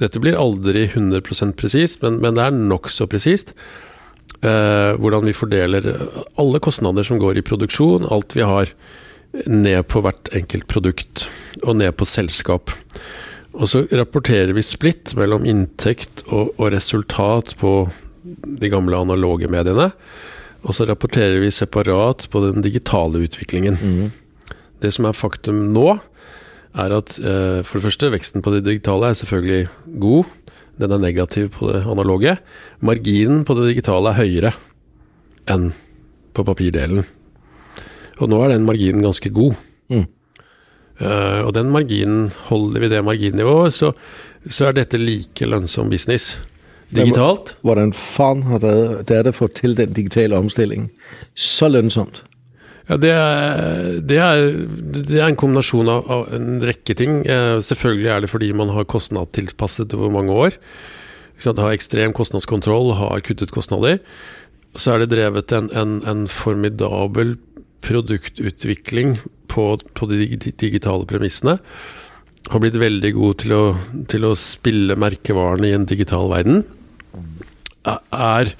[0.00, 3.52] Dette blir aldri 100% presist, men, men det er nokså presist.
[4.38, 5.86] Eh, hvordan vi fordeler
[6.38, 8.70] alle kostnader som går i produksjon, alt vi har,
[9.44, 11.26] ned på hvert enkelt produkt,
[11.64, 12.72] og ned på selskap.
[13.58, 17.72] Og så rapporterer vi splitt mellom inntekt og, og resultat på
[18.22, 19.90] de gamle analoge mediene.
[20.62, 23.78] Og så rapporterer vi separat på den digitale utviklingen.
[23.78, 24.54] Mm.
[24.82, 25.96] Det som er faktum nå,
[26.78, 29.68] er at eh, for det første, veksten på det digitale er selvfølgelig
[30.02, 30.34] god.
[30.78, 32.36] Den er negativ på det analoge.
[32.80, 34.52] Marginen på det digitale er høyere
[35.50, 35.72] enn
[36.36, 37.06] på papirdelen.
[38.18, 39.56] Og nå er den marginen ganske god.
[39.90, 40.06] Mm.
[40.98, 43.92] Uh, og den marginen, holder vi det marginnivået, så,
[44.46, 46.38] så er dette like lønnsom business.
[46.94, 47.56] Digitalt.
[47.66, 48.78] Hvordan faen har det,
[49.10, 50.88] det er det fått til den digitale omstillingen
[51.36, 52.22] så lønnsomt?
[52.88, 54.46] Ja, det er, det, er,
[54.96, 57.20] det er, en kombinasjon av, av, en rekke ting.
[57.28, 60.56] Eh, selvfølgelig er det fordi man har kostnadstilpasset over mange år.
[61.44, 64.00] Har ekstrem kostnadskontroll, har kuttet kostnader.
[64.72, 67.36] Så er det drevet en, en, en formidabel
[67.84, 69.18] produktutvikling
[69.52, 71.58] på, på, de digitale premissene.
[72.48, 73.62] Har blitt veldig god til å,
[74.08, 76.64] til å spille merkevarene i en digital verden.
[77.84, 78.54] Er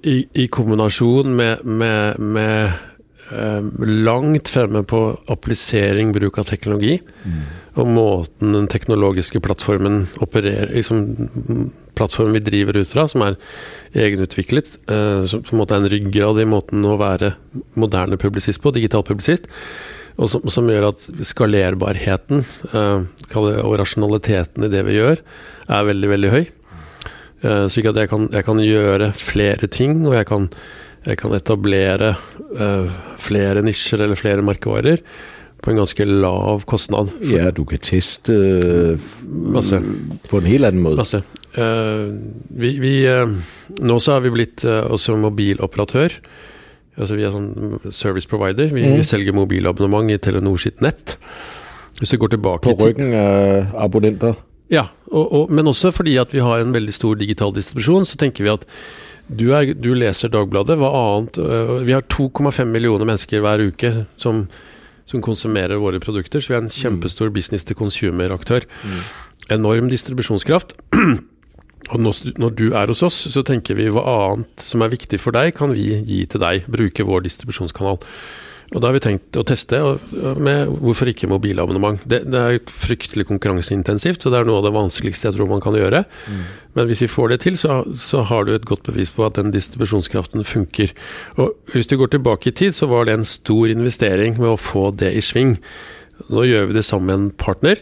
[0.00, 2.87] i, i kombinasjon med, med, med
[4.06, 6.98] langt fremme på applisering, bruk av teknologi.
[7.78, 13.36] Og måten den teknologiske plattformen opererer liksom, Plattformen vi driver ut fra, som er
[13.98, 17.32] egenutviklet, eh, som på en måte er en ryggrad i måten å være
[17.74, 19.48] moderne publisist på, digital publisist.
[20.18, 25.22] Og som, som gjør at skalerbarheten eh, og rasjonaliteten i det vi gjør,
[25.66, 26.44] er veldig, veldig høy.
[27.38, 30.48] Eh, slik at jeg kan, jeg kan, gjøre flere ting, og jeg kan,
[31.06, 32.14] jeg kan etablere
[32.58, 35.02] eh, flere nisjer eller flere merkevarer
[35.62, 37.10] på en ganske lav kostnad.
[37.26, 38.34] Ja, du kan teste
[39.26, 39.80] Masse.
[40.30, 41.02] på en helt annen måte.
[41.02, 41.22] Masse.
[41.58, 42.12] Uh,
[42.60, 43.26] vi, vi, uh,
[43.82, 46.14] nå så har vi blitt også mobiloperatør.
[46.98, 48.70] Altså Vi er sånn service provider.
[48.70, 48.98] Vi, mm.
[49.00, 51.16] vi selger mobilabonnement i Telenor sitt nett.
[51.98, 54.38] Hvis du går tilbake På ryggen av abonnenter?
[54.70, 58.18] Ja, og, og, men også fordi at vi har en veldig stor digital distribusjon, så
[58.20, 58.66] tenker vi at
[59.28, 60.78] du, er, du leser Dagbladet.
[60.80, 61.38] Hva annet
[61.86, 64.46] Vi har 2,5 millioner mennesker hver uke som
[65.08, 66.40] som konsumerer våre produkter.
[66.40, 68.66] Så vi er en kjempestor business to consumer-aktør.
[68.84, 69.00] Mm.
[69.56, 70.76] Enorm distribusjonskraft.
[71.94, 75.32] Og når du er hos oss, så tenker vi hva annet som er viktig for
[75.32, 76.68] deg, kan vi gi til deg.
[76.68, 77.96] Bruke vår distribusjonskanal.
[78.68, 79.78] Og da har vi tenkt å teste
[80.36, 82.02] med hvorfor ikke mobilabonnement.
[82.04, 85.62] Det, det er fryktelig konkurranseintensivt, så det er noe av det vanskeligste jeg tror man
[85.64, 86.02] kan gjøre.
[86.28, 86.42] Mm.
[86.76, 89.40] Men hvis vi får det til, så, så, har du et godt bevis på at
[89.40, 90.92] den distribusjonskraften funker.
[91.40, 94.60] Og hvis du går tilbake i tid, så var det en stor investering med å
[94.60, 95.56] få det i sving.
[96.28, 97.80] Nå gjør vi det sammen med en partner.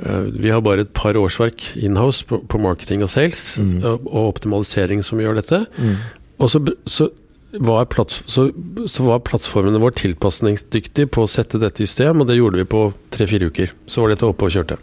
[0.00, 3.82] Eh, vi har bare et par årsverk inhouse på, på marketing og sales mm.
[3.82, 5.66] og, og, optimalisering som gjør dette.
[5.76, 5.98] Mm.
[6.42, 7.12] Og så, så
[7.60, 8.46] var, så,
[8.86, 12.68] så var plattformene vår tilpasningsdyktig på å sette dette i system, og det gjorde vi
[12.68, 13.74] på tre-fire uker.
[13.86, 14.78] Så var dette oppe og kjørte.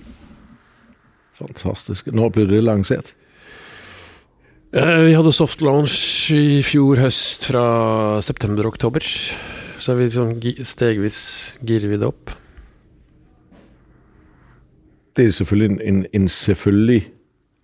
[1.39, 2.11] Fantastisk.
[2.13, 3.13] Når ble det lansert?
[4.75, 7.63] Eh, vi hadde soft launch i fjor høst, fra
[8.21, 9.05] september-oktober.
[9.79, 10.35] Så vi liksom
[10.67, 11.21] stegvis
[11.65, 12.35] girer vi det opp.
[15.17, 17.07] Det er selvfølgelig en, en, en selvfølgelig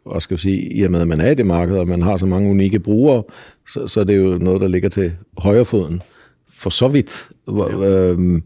[0.05, 2.01] og skal vi si, i og med at man er i det markedet, og man
[2.01, 3.23] har så mange unike brugere,
[3.67, 6.01] så, så er det jo noe der ligger til højrefoden.
[6.49, 7.11] For så vidt.
[7.45, 8.41] Hvor, øh,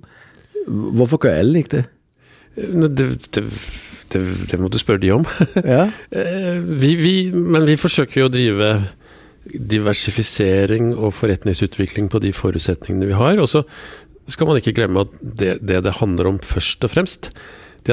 [0.67, 1.83] hvorfor gør alle ikke det?
[2.55, 2.97] Det,
[3.35, 3.43] det,
[4.13, 5.25] det, det må du spørre de om.
[5.55, 5.91] Ja.
[6.11, 8.71] Eh, vi, vi, men vi forsøker jo å drive
[9.49, 13.39] diversifisering og forretningsutvikling på de forutsetningene vi har.
[13.39, 13.63] Og så
[14.29, 17.31] skal man ikke glemme at det, det det handler om først og fremst,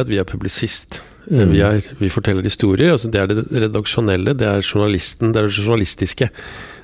[0.00, 1.00] er at vi er publisist.
[1.26, 1.50] Mm.
[1.50, 2.92] Vi, er, vi, forteller historier.
[2.94, 6.30] altså Det er det redaksjonelle, det er journalisten, det er det journalistiske.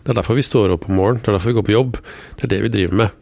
[0.03, 2.01] Det er derfor vi står opp om morgenen, det er derfor vi går på jobb.
[2.37, 3.21] Det er det vi driver med.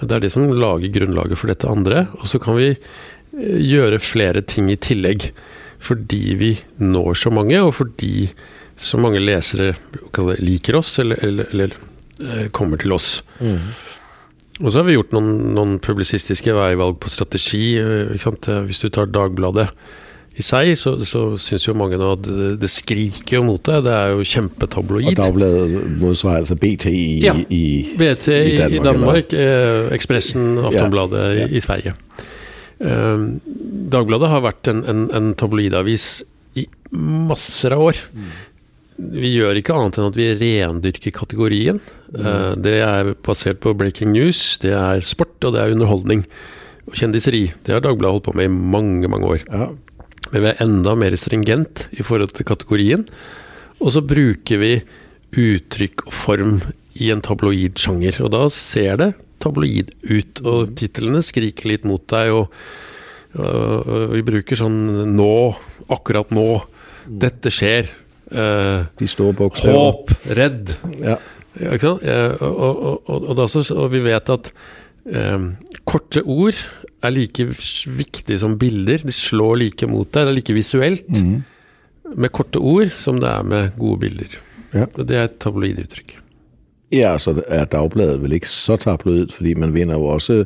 [0.00, 2.06] Det er det som lager grunnlaget for dette andre.
[2.20, 5.30] Og så kan vi eh, gjøre flere ting i tillegg.
[5.78, 8.28] Fordi vi når så mange, og fordi
[8.78, 9.74] så mange lesere
[10.42, 11.74] liker oss, eller, eller, eller
[12.20, 13.22] eh, kommer til oss.
[13.40, 13.72] Mm.
[14.58, 17.78] Og så har vi gjort noen, noen publisistiske veivalg på strategi.
[17.78, 18.14] Eh,
[18.66, 19.68] Hvis du tar Dagbladet
[20.38, 23.80] i seg, så, så syns jo mange nå at det, det skriker jo mot det.
[23.86, 25.10] Det er jo kjempetabloid.
[25.12, 27.62] Og Dagbladet motsvarer altså BT i, ja, i,
[27.98, 31.48] BT i Danmark, i Danmark eh, Ekspressen, Aftonbladet ja, ja.
[31.48, 31.94] I, i, Sverige.
[32.78, 33.24] Eh,
[33.94, 36.10] Dagbladet har vært en, en, en, tabloidavis
[36.58, 38.02] i masser av år.
[38.14, 38.30] Mm.
[38.98, 41.78] Vi gjør ikke annet enn at vi rendyrker kategorien.
[42.10, 42.62] Mm.
[42.64, 46.24] Det er basert på breaking news, det er sport og det er underholdning.
[46.88, 47.44] Og kjendiseri.
[47.62, 49.44] Det har Dagbladet holdt på med i mange, mange år.
[49.46, 49.68] Ja.
[50.32, 53.04] Men vi er enda mer stringent i forhold til kategorien.
[53.78, 54.72] Og så bruker vi
[55.38, 56.58] uttrykk og form
[56.98, 58.18] i en tabloid sjanger.
[58.24, 62.32] Og da ser det tabloid ut, og titlene skriker litt mot deg.
[62.34, 62.50] Og,
[63.38, 64.80] og vi bruker sånn
[65.14, 65.54] 'nå',
[65.86, 66.66] 'akkurat nå',
[67.06, 68.07] 'dette skjer'.
[68.28, 70.74] Uh, De står Håp, redd.
[71.00, 71.16] Ja.
[71.58, 72.04] Ikke sant?
[72.44, 74.50] Og, og, og, så, og, vi vet at
[75.08, 75.48] um,
[75.88, 76.58] korte ord
[77.02, 79.02] er like viktig som bilder.
[79.02, 80.28] De slår like mot deg.
[80.28, 81.34] Det er like visuelt mm.
[82.14, 84.38] med korte ord som det er med gode bilder.
[84.76, 84.86] Ja.
[84.94, 86.18] Det er et tabloid uttrykk.
[86.94, 90.44] Ja, så er Dagbladet vel ikke så tabloid, fordi man vinner jo også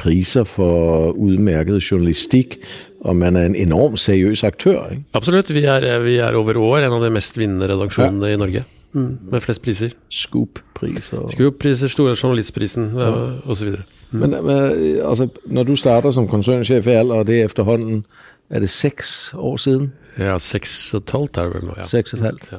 [0.00, 2.58] priser for utmerket journalistikk,
[3.04, 4.88] og man er en enormt seriøs aktør.
[4.90, 5.04] Ikke?
[5.14, 5.52] Absolutt.
[5.54, 8.36] Vi er, vi er, over år en av de mest vinnende redaksjonene ja.
[8.36, 8.64] i Norge.
[8.94, 9.92] Mm, med flest priser.
[10.08, 11.26] Scoop-priser.
[11.34, 13.10] Scoop-priser, Store journalistprisen ja.
[13.50, 13.74] osv.
[14.14, 18.04] Men, men altså, når du starter som konsernsjef i Aller, og det er efterhånden
[18.50, 19.92] er det seks år siden?
[20.18, 21.76] Ja, seks og et halvt er det vel nå.
[21.76, 21.84] ja.
[21.84, 22.48] Seks og et halvt.
[22.52, 22.56] Ja.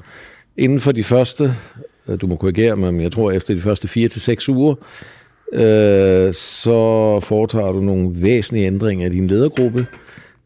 [0.58, 1.56] Innenfor de første,
[2.22, 4.76] du må korrigere meg, men jeg tror efter de første fire til seks uger,
[5.54, 9.86] øh, så foretager du nogle væsentlige ændringer i din ledergruppe.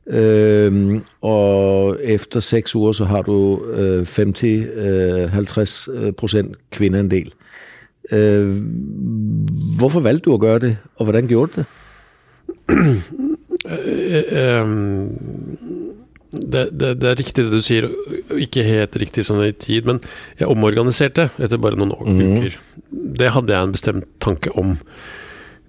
[0.10, 7.34] Øh, og efter seks uger, så har du øh, 50-50 øh, procent kvindeandel.
[8.12, 8.56] Øh,
[9.78, 11.68] hvorfor valgte du å gjøre det, og hvordan gjorde du det?
[13.70, 15.10] Eh, ehm,
[16.32, 17.90] det, det, det, er riktig det du sier,
[18.34, 20.00] ikke helt riktig sånn i tid, men
[20.40, 22.22] jeg omorganiserte etter bare noen mm.
[22.26, 22.58] uker.
[23.20, 24.78] Det hadde jeg en bestemt tanke om.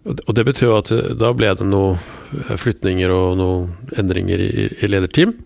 [0.09, 4.69] Og det betyr at eh, da ble det noen eh, flytninger og noen endringer i,
[4.81, 5.37] i lederteam.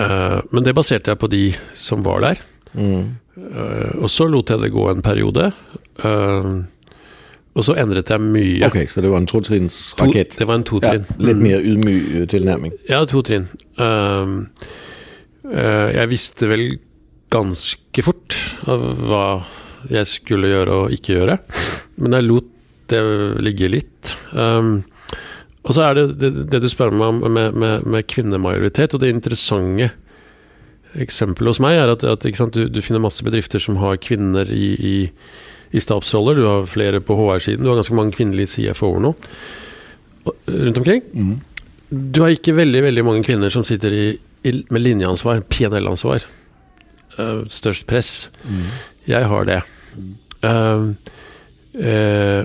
[0.00, 1.40] Men det baserte jeg på de
[1.76, 2.38] som var der.
[2.78, 3.08] Mm.
[4.00, 5.48] Og så lot jeg det gå en periode.
[7.58, 8.62] Og så endret jeg mye.
[8.70, 10.38] Ok, Så det var en totrinnsrakett?
[10.38, 11.04] Det var en totrinn.
[11.10, 12.72] Ja, litt mer ydmyk tilnærming?
[12.88, 13.50] Ja, to trinn.
[15.50, 16.64] Jeg visste vel
[17.34, 19.24] ganske fort hva
[19.88, 21.38] jeg skulle gjøre og ikke gjøre,
[22.02, 22.56] men jeg lot
[22.90, 23.00] det
[23.46, 24.16] ligge litt.
[24.34, 24.80] Um,
[25.62, 29.02] og så er det, det, det du spør meg om med, med, med, kvinnemajoritet, og
[29.02, 29.92] det interessante
[30.98, 34.50] eksempelet hos meg er at, at sant, du, du, finner masse bedrifter som har kvinner
[34.50, 34.94] i, i
[35.70, 36.34] i stabsroller.
[36.34, 37.62] Du har flere på HR-siden.
[37.64, 39.14] Du har ganske mange kvinnelige CFO-er nå
[40.46, 41.02] rundt omkring.
[41.14, 41.36] Mm.
[41.88, 44.04] Du har ikke veldig veldig mange kvinner som sitter i,
[44.70, 46.26] med linjeansvar, PNL-ansvar.
[47.18, 48.30] Eh, størst press.
[48.44, 48.66] Mm.
[49.08, 49.60] Jeg har det.
[50.44, 50.92] Uh,
[51.76, 52.42] uh,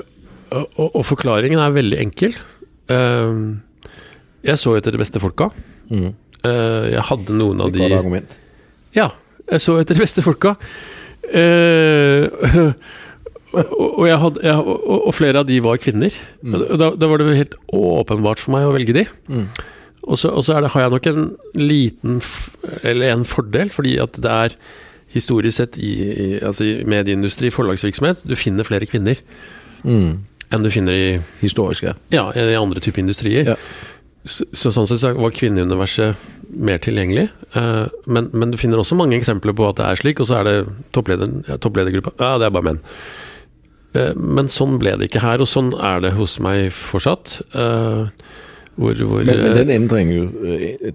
[0.56, 2.36] og, og, forklaringen er veldig enkel.
[4.46, 5.50] jeg så etter de beste folka.
[5.90, 6.14] Mm.
[6.94, 7.86] jeg hadde noen av de
[8.96, 9.10] Ja,
[9.50, 10.56] jeg så etter de beste folka.
[11.26, 12.30] Uh,
[13.56, 16.14] og, jeg hadde, jeg, og, og, flere av de var kvinner.
[16.44, 16.58] Mm.
[16.78, 19.06] Da, da, var det helt åpenbart for meg å velge de.
[19.32, 19.46] Mm.
[20.06, 22.20] Og så, og så det, har jeg nok en liten,
[22.84, 24.58] eller en fordel, fordi at det er
[25.16, 29.20] historisk sett i, i altså i medieindustri, forlagsvirksomhet, du finner flere kvinner
[29.86, 30.10] mm.
[30.52, 31.10] enn du finner i
[31.42, 31.96] Historiske.
[32.14, 32.30] ja.
[32.36, 33.56] I andre typer industrier.
[33.56, 33.60] Ja.
[34.26, 36.18] Så, så, sånn sett var kvinneuniverset
[36.50, 37.28] mer tilgjengelig.
[37.54, 40.40] Uh, men, men, du finner også mange eksempler på at det er slik, og så
[40.40, 40.56] er det
[40.98, 42.16] toppleder, ja, toppledergruppa.
[42.18, 42.82] Ja, det er bare menn.
[43.94, 47.38] Uh, men sånn ble det ikke her, og sånn er det hos meg fortsatt.
[47.54, 48.10] Uh,
[48.76, 50.10] hvor, hvor, men, men, den endring,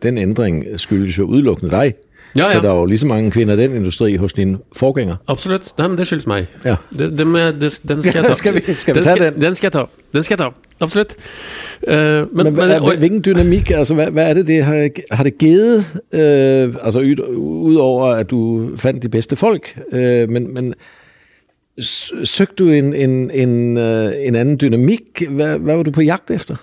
[0.03, 2.03] den endring skyldes jo utelukkende deg.
[2.37, 2.55] Ja, ja.
[2.55, 5.17] For det er jo like så mange kvinner i den industri hos din forgjenger.
[5.29, 5.73] Absolutt.
[5.79, 6.47] Nei, men det skyldes meg.
[6.65, 6.77] Ja.
[6.99, 8.35] Det, det med, det, den skal jeg ta.
[8.43, 9.43] skal vi, skal vi den, skal, den?
[9.43, 9.55] den?
[9.55, 9.85] skal jeg ta.
[10.13, 10.51] Den skal jeg ta.
[10.81, 11.17] Absolutt.
[11.89, 15.39] Uh, men, men, men hvilken dynamikk altså, hva, hva, er det det har, har det
[15.39, 15.85] gitt?
[16.15, 19.75] Uh, altså Utover at du fant de beste folk.
[19.93, 20.75] Uh, men, men
[21.81, 25.23] Søkte du en, en, en, øh, en annen dynamikk?
[25.29, 26.59] Hva, hva, var du på jakt etter?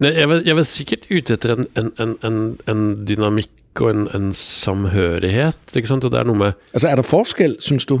[0.00, 5.60] Jeg var, jeg var sikkert ute etter en, en dynamikk og en, samhørighet.
[5.76, 6.04] ikke sant?
[6.04, 8.00] Og det Er noe med Altså, er det forskjell, syns du,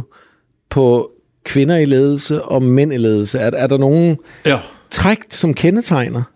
[0.70, 1.10] på
[1.44, 3.38] kvinner i ledelse og menn i ledelse?
[3.38, 4.16] Er, er det noen
[4.48, 4.60] ja.
[4.90, 6.28] trekk som kjennetegner?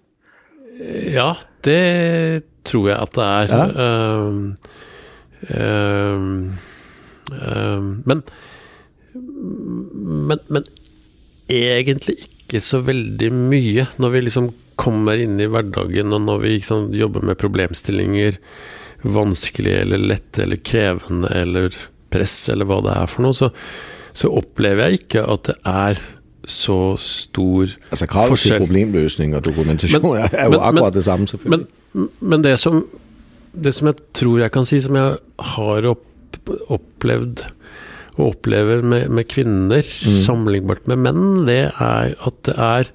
[1.15, 3.55] Ja, det tror jeg at det er.
[3.55, 3.65] Ja.
[3.73, 4.53] Uh,
[5.49, 6.21] uh,
[7.33, 8.23] uh, men,
[9.15, 10.69] men, men
[11.49, 13.87] egentlig ikke så veldig mye.
[13.99, 18.39] Når vi liksom kommer inn i hverdagen, og når vi liksom jobber med problemstillinger,
[19.05, 21.75] vanskelige eller lette eller krevende eller
[22.15, 23.51] press eller hva det er for noe, så,
[24.17, 26.03] så opplever jeg ikke at det er
[26.45, 28.59] så stor altså, krav forskjell.
[28.59, 31.67] til problemløsning og dokumentasjon men, er jo men, akkurat men, det samme, selvfølgelig.
[31.95, 32.83] Men, men det, som,
[33.53, 35.17] det, som, jeg tror jeg kan si, som jeg
[35.55, 36.11] har opp
[36.45, 37.45] opplevd
[38.19, 40.17] og opplever med, med kvinner, mm.
[40.27, 42.91] sammenlignbart med menn, det er at det er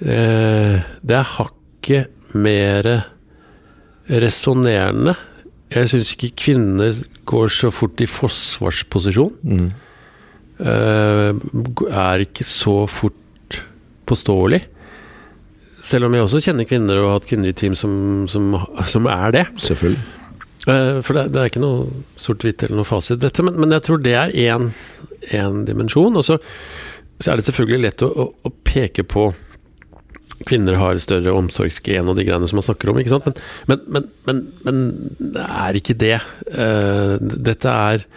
[0.00, 2.88] Det er hakket mer
[4.10, 5.14] resonnerende.
[5.72, 9.32] Jeg syns ikke kvinner går så fort i forsvarsposisjon.
[9.42, 9.68] Mm.
[10.64, 11.30] Eh,
[11.90, 13.60] er ikke så fort
[14.06, 14.60] påståelig.
[15.84, 18.54] Selv om jeg også kjenner kvinner og har hatt kvinner i team som, som,
[18.86, 19.46] som er det.
[19.60, 20.04] Selvfølgelig.
[20.64, 21.88] Eh, for det, det, er ikke noe
[22.20, 26.14] sort-hvitt eller noe fasit, dette, men, men, jeg tror det er én dimensjon.
[26.16, 26.38] Og så,
[27.18, 29.28] så, er det selvfølgelig lett å, å, å, peke på
[30.44, 33.42] Kvinner har større omsorgsgen og de greiene som man snakker om, ikke sant.
[33.70, 34.80] Men, men, men
[35.18, 36.18] det er ikke det.
[36.50, 38.08] Uh, dette er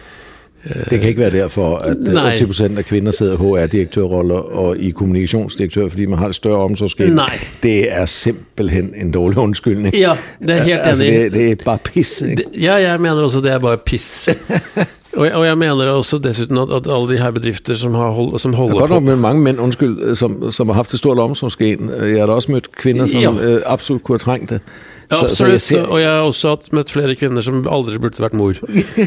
[0.89, 2.37] det kan ikke være derfor, at Nej.
[2.37, 7.21] 80 av kvinner sidder i HR-direktørroller og i kommunikasjonsdirektør, fordi man har et større omsorgsskilt.
[7.63, 9.95] Det er simpelthen en dårlig unnskyldning.
[9.95, 11.19] Ja, det er helt altså, enig.
[11.19, 12.21] Det, det, er bare piss.
[12.21, 12.43] Ikke?
[12.61, 14.29] Ja, jeg mener også det er bare piss.
[15.17, 18.13] og, jeg, og jeg mener også dessuten at, at alle de her bedrifter som, har
[18.15, 21.01] hold, som holder på Godt nok med mange menn unnskyld, som, som har hatt det
[21.01, 21.89] stort omsorgsgen.
[21.89, 23.33] Jeg har også møtt kvinner som ja.
[23.33, 24.61] uh, absolutt kunne trengt det.
[25.09, 25.61] Ja, absolutt.
[25.63, 28.57] Så, jeg og jeg har også hatt møtt flere kvinner som aldri burde vært mor.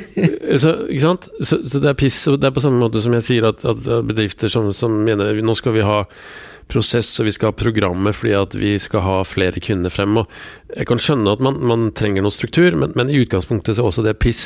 [0.62, 1.28] så, ikke sant?
[1.40, 2.22] Så, så, det er piss.
[2.30, 5.36] Og det er på samme måte som jeg sier at, at bedrifter som, som, mener
[5.44, 6.04] nå skal vi ha
[6.70, 10.22] prosess og vi skal ha programmer fordi at vi skal ha flere kvinner frem.
[10.22, 10.30] Og
[10.76, 13.92] jeg kan skjønne at man, man trenger noe struktur, men, men, i utgangspunktet så er
[13.92, 14.44] også det piss.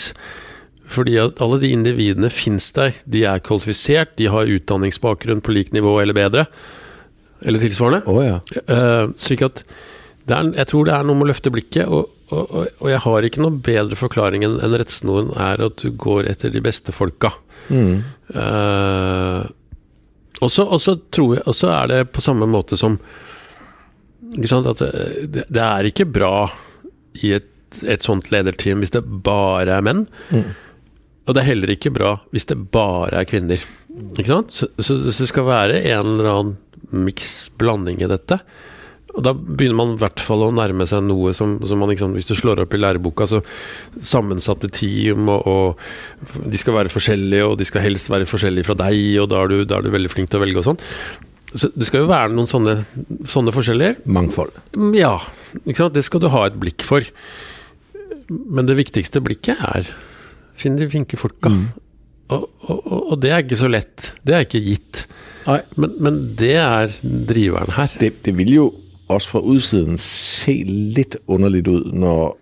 [0.91, 2.97] Fordi at alle de individene fins der.
[3.09, 6.47] De er kvalifisert, de har utdanningsbakgrunn på lik nivå eller bedre.
[7.45, 8.05] Eller tilsvarende.
[8.11, 8.41] Oh, ja.
[8.69, 9.09] uh,
[9.49, 9.65] at
[10.25, 13.27] er, jeg tror det er noe med å løfte blikket, og, og, og, jeg har
[13.29, 17.35] ikke noe bedre forklaring enn rettsnoren er at du går etter de beste folka.
[17.69, 18.01] Mm.
[18.33, 19.45] Uh,
[20.45, 22.99] og så er det på samme måte som
[24.35, 26.49] at eh, det, det er ikke bra
[27.23, 27.47] i et,
[27.87, 30.05] et sånt lederteam hvis det bare er menn.
[30.35, 30.49] Mm.
[31.25, 33.63] Og det er heller ikke bra hvis det bare er kvinner.
[34.19, 34.53] Ikke sant?
[34.53, 36.55] Så, så, så det skal være en eller annen
[36.95, 38.39] miks, blanding i dette.
[39.15, 42.17] Og da begynner man i hvert fall å nærme seg noe som, som man liksom
[42.17, 43.41] Hvis du slår opp i læreboka, så
[44.03, 48.79] sammensatte team, og, og de skal være forskjellige, og de skal helst være forskjellige fra
[48.87, 50.83] deg, og da er du, da er du veldig flink til å velge og sånn.
[51.55, 52.81] Så det skal jo være noen sånne,
[53.31, 54.01] sånne forskjeller.
[54.11, 54.57] Mangfold.
[54.99, 55.21] Ja,
[55.63, 55.95] ikke sant?
[55.95, 57.07] det skal du ha et blikk for.
[58.27, 59.95] Men det viktigste blikket er
[60.55, 61.51] Finn de flinke folka.
[62.33, 64.13] Og, og, og, og det er ikke så lett.
[64.25, 65.05] Det er ikke gitt.
[65.47, 65.61] Nej.
[65.77, 66.95] Men, men det er
[67.29, 67.93] driveren her.
[68.01, 68.71] Det, det vil jo
[69.13, 72.37] også fra udsiden se litt underligt ut når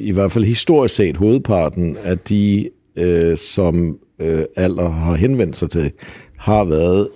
[0.00, 5.72] i hvert fall historisk set hovedparten av de, eh, som eh, alder har henvendt seg
[5.74, 5.90] til,
[6.46, 7.10] har været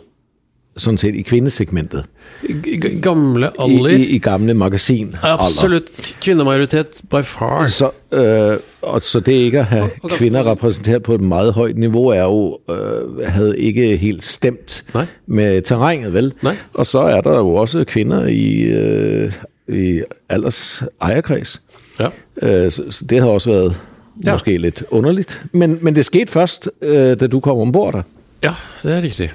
[0.76, 2.04] sådan set i kvindesegmentet.
[2.44, 3.88] G- Gamle alder.
[3.88, 5.14] i, i gamle magasin.
[5.22, 6.16] Absolutt.
[6.20, 7.68] Kvinnemajoritet by far.
[7.68, 11.52] Så, øh, og så det ikke at have Og- og kvinder repræsenteret på et meget
[11.52, 15.06] højt niveau, er jo, øh, havde ikke helt stemt Nej.
[15.26, 16.32] med terrænet, vel?
[16.42, 16.56] Nej.
[16.74, 19.32] Og så er der jo også kvinder i, øh,
[19.68, 21.62] i alders ejerkreds.
[22.00, 22.08] Ja.
[22.42, 23.76] Øh, så, så det har også været
[24.24, 24.28] Ja.
[24.28, 24.34] ja.
[24.34, 25.42] måske lidt underligt.
[25.52, 28.02] Men, men det skete først, øh, da du kom ombord der.
[28.44, 29.32] ja, det er riktig.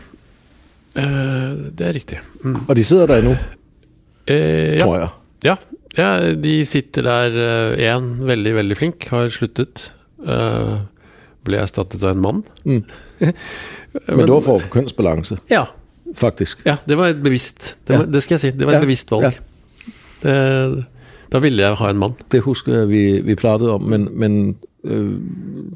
[0.95, 2.19] Eh, det er riktig.
[2.43, 2.62] Mm.
[2.67, 3.38] Og de sidder der endnu,
[4.30, 4.84] Eh, ja.
[4.84, 5.10] tror jeg.
[5.43, 5.56] Ja,
[5.97, 7.38] ja, de sitter der.
[7.95, 9.91] Én veldig, veldig flink har sluttet.
[10.21, 10.75] Eh,
[11.47, 12.43] ble erstattet av en mann.
[12.65, 12.84] Mm.
[14.08, 15.65] Men, det var for få Ja,
[16.15, 16.62] faktisk.
[16.65, 18.04] ja det var et bevisst Det, Ja.
[18.06, 18.52] det skal jeg si.
[18.52, 19.39] Det var et Ja, bevisst valg.
[20.21, 20.86] Det,
[21.32, 22.15] da ville jeg ha en mann.
[22.30, 24.56] Det husker jeg, vi, vi pratet om, men, men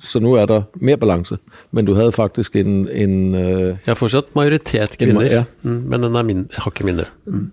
[0.02, 1.38] så nå er der mer balanse.
[1.72, 2.90] Men du hadde faktisk en...
[2.90, 5.44] en øh, Jeg har fortsatt majoritet En ma- kvinner, ja.
[5.62, 7.06] mm, men den er min, hakket mindre.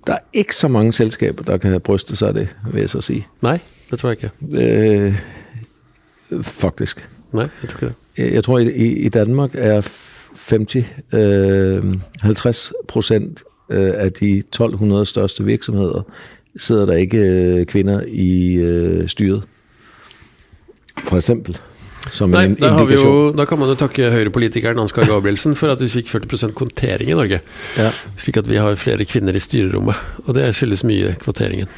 [0.07, 3.01] der er ikke så mange selskaper der kan bryste seg av det, vil jeg så
[3.01, 3.25] si.
[3.43, 3.59] Nei,
[3.91, 4.31] det tror jeg ikke.
[4.63, 7.09] Øh, faktisk.
[7.33, 8.33] Nei, jeg tror ikke det.
[8.35, 9.83] Jeg tror, i, i Danmark er
[10.51, 10.77] 50,
[11.15, 11.85] øh,
[12.23, 16.03] 50 av øh, de 1200 største virksomheter
[16.57, 19.43] sitter der ikke kvinner kvinder i øh, styret.
[21.05, 21.57] For eksempel.
[22.11, 25.69] Som Nei, der har vi jo, da kan man jo takke Høyre-politikeren Ansgar Gabrielsen for
[25.71, 27.43] at vi fikk 40 kvotering i Norge.
[27.77, 27.91] Ja.
[28.19, 29.99] Slik at vi har flere kvinner i styrerommet.
[30.25, 31.69] Og det skyldes mye kvoteringen.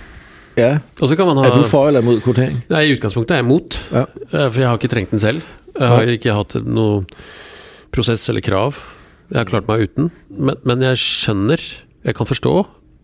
[0.57, 0.79] ja.
[1.01, 2.62] Kan man ha Er du for eller mot kvotering?
[2.70, 4.07] Nei, I utgangspunktet er jeg mot, Ja.
[4.33, 5.42] eh, for jeg har ikke trengt den selv.
[5.79, 7.05] Jeg har ikke hatt noe
[7.90, 8.79] prosess eller krav.
[9.33, 10.11] Jeg har klart meg uten.
[10.31, 11.59] Men, men jeg skjønner,
[12.05, 12.55] jeg kan forstå,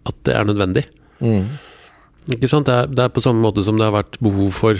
[0.06, 0.84] at det er nødvendig.
[1.20, 1.48] Mm.
[2.36, 2.66] Ikke sant?
[2.68, 4.76] Det er, det er på samme måte som det har vært behov for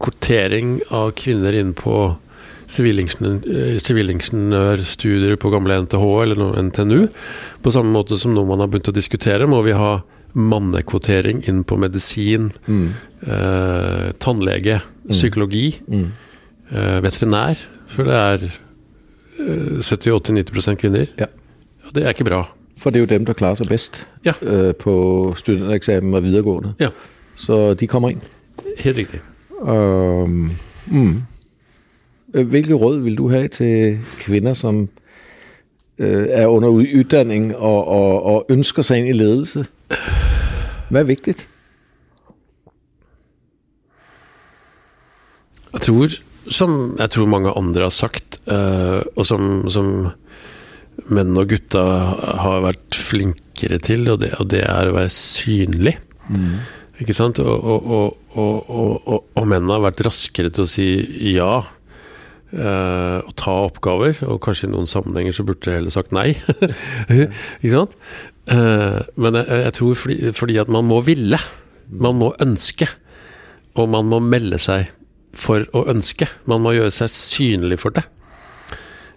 [0.00, 7.08] kvotering av kvinner inn på eh, sivilingeniørstudier på gamle NTH eller NTNU.
[7.62, 9.98] På samme måte som nå man har begynt å diskutere, må vi ha
[10.38, 12.88] mannekvotering inn på medisin, Mm.
[13.26, 16.12] eh, tannlege, psykologi, Mm.
[16.70, 17.56] eh, veterinær.
[17.88, 18.44] For det er
[19.40, 21.08] eh, 70-80-90% kvinner.
[21.18, 21.26] Ja.
[21.86, 22.46] Og det er ikke bra.
[22.76, 24.32] For det er jo dem, der klarer seg best Ja.
[24.42, 26.74] øh, på studenteksamen og videregående.
[26.78, 26.90] Ja,
[27.36, 28.20] Så de kommer inn.
[28.80, 29.20] helt riktig.
[29.62, 31.22] Mm.
[32.34, 34.88] Øh, Hvilke råd vil du have til kvinder, som
[35.98, 39.66] øh, er under uddanning og, og, og ønsker sig ind i ledelse?
[40.90, 41.48] Hvad er vigtigt?
[45.72, 46.08] Jeg tror,
[46.48, 50.08] som jeg tror mange andre har sagt, øh, og som, som
[51.12, 51.82] menn og gutta
[52.40, 55.98] har vært flinkere til, og det, og det er å være synlig.
[56.98, 57.38] Ikke sant?
[57.38, 60.86] Og, og, og, og, og, og, og menn har vært raskere til å si
[61.34, 61.52] ja.
[62.50, 66.32] eh, og ta oppgaver, og kanskje i noen sammenhenger så burde jeg heller sagt nei.
[67.62, 67.94] ikke sant?
[68.50, 71.38] Eh, men jeg, jeg tror fordi, fordi at man må ville.
[71.88, 72.88] Man må ønske.
[73.78, 74.88] Og man må melde seg
[75.38, 76.26] for å ønske.
[76.50, 78.02] Man må gjøre seg synlig for det.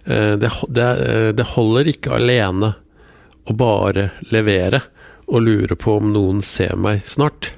[0.06, 0.86] Eh, Det, det,
[1.34, 2.76] det holder ikke alene
[3.50, 4.84] å bare levere
[5.26, 7.56] og lure på om noen ser meg snart.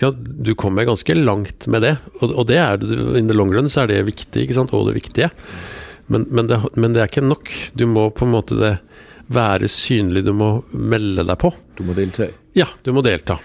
[0.00, 0.22] Sant?
[0.44, 3.84] Du kommer ganske langt med det, og, det er det, in the long run så
[3.84, 5.30] er det viktig, og det viktige.
[6.08, 7.50] Men, men, det, men det er ikke nok.
[7.76, 8.74] Du må på en måte det
[9.28, 11.52] være synlig, du må melde deg på.
[11.76, 12.30] Du må delta?
[12.56, 13.36] Ja, du må delta.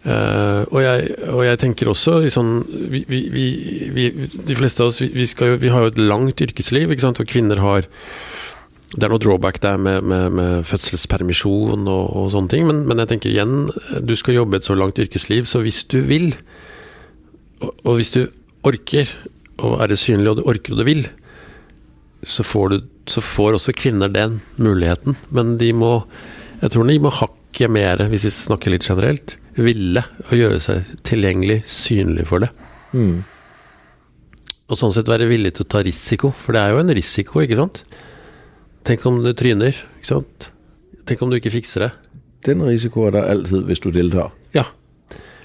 [0.00, 3.18] Uh, og, jeg, og, jeg, tenker også sånn vi, vi,
[3.92, 4.06] vi,
[4.48, 7.84] De fleste av oss vi, jo, vi, har jo et langt yrkesliv, og kvinner har
[8.90, 12.98] Det er noe drawback der med, med, med fødselspermisjon og, og, sånne ting, men, men,
[13.02, 13.68] jeg tenker igjen,
[14.02, 16.32] du skal jobbe et så langt yrkesliv, så hvis du vil,
[17.62, 18.24] og, og hvis du
[18.66, 19.12] orker,
[19.60, 21.04] er det synlig, og du orker og du vil,
[22.26, 25.16] så får, du, så får også kvinner den muligheten.
[25.32, 26.02] Men de må
[26.60, 30.90] Jeg tror de må hakket mer, hvis vi snakker litt generelt ville å gjøre seg
[31.06, 32.50] tilgjengelig, synlig for det.
[32.92, 33.22] Mm.
[34.70, 37.40] Og sånn sett være villig til å ta risiko, for det er jo en risiko,
[37.42, 37.82] ikke sant?
[38.88, 40.50] Tenk om du tryner, ikke sant?
[41.08, 41.90] Tenk om du ikke fikser det.
[42.46, 44.32] Den risikoen er der alltid hvis du deltar.
[44.56, 44.64] Ja,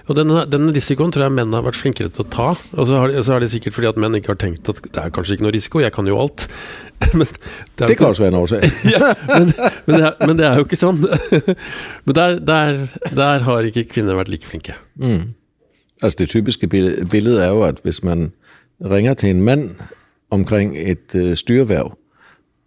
[0.05, 2.49] og den, den, risikoen tror jeg menn har vært flinkere til å ta.
[2.53, 5.01] Og så, har, så er det sikkert fordi at menn ikke har tenkt at det
[5.01, 6.45] er kanskje ikke noe risiko, jeg kan jo alt.
[7.17, 8.67] men det, det kan også være en årsak.
[8.93, 9.49] ja, men,
[9.89, 11.01] men, men, det er jo ikke sånn.
[12.05, 14.77] men der, der, der, har ikke kvinner vært like flinke.
[15.01, 15.33] Mm.
[16.03, 18.29] Altså Det typiske bildet er jo at hvis man
[18.83, 19.69] ringer til en mann
[20.29, 21.95] omkring et uh, styreverv,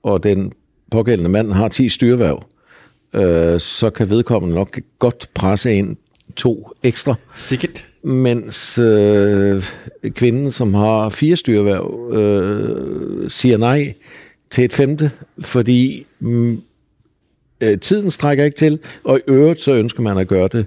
[0.02, 0.48] og den
[0.90, 2.42] pågældende mann har ti styrværv,
[3.14, 5.96] øh, så kan vedkommende nok godt presse ind
[6.36, 7.14] to ekstra.
[7.34, 7.86] Sikkert.
[8.02, 9.64] Mens øh,
[10.10, 13.94] kvinden, som har fire styrværv, øh, sier nei
[14.50, 15.10] til et femte,
[15.40, 16.60] fordi mm,
[17.60, 20.66] øh, tiden strekker ikke til, og i øvrigt så ønsker man at gjøre det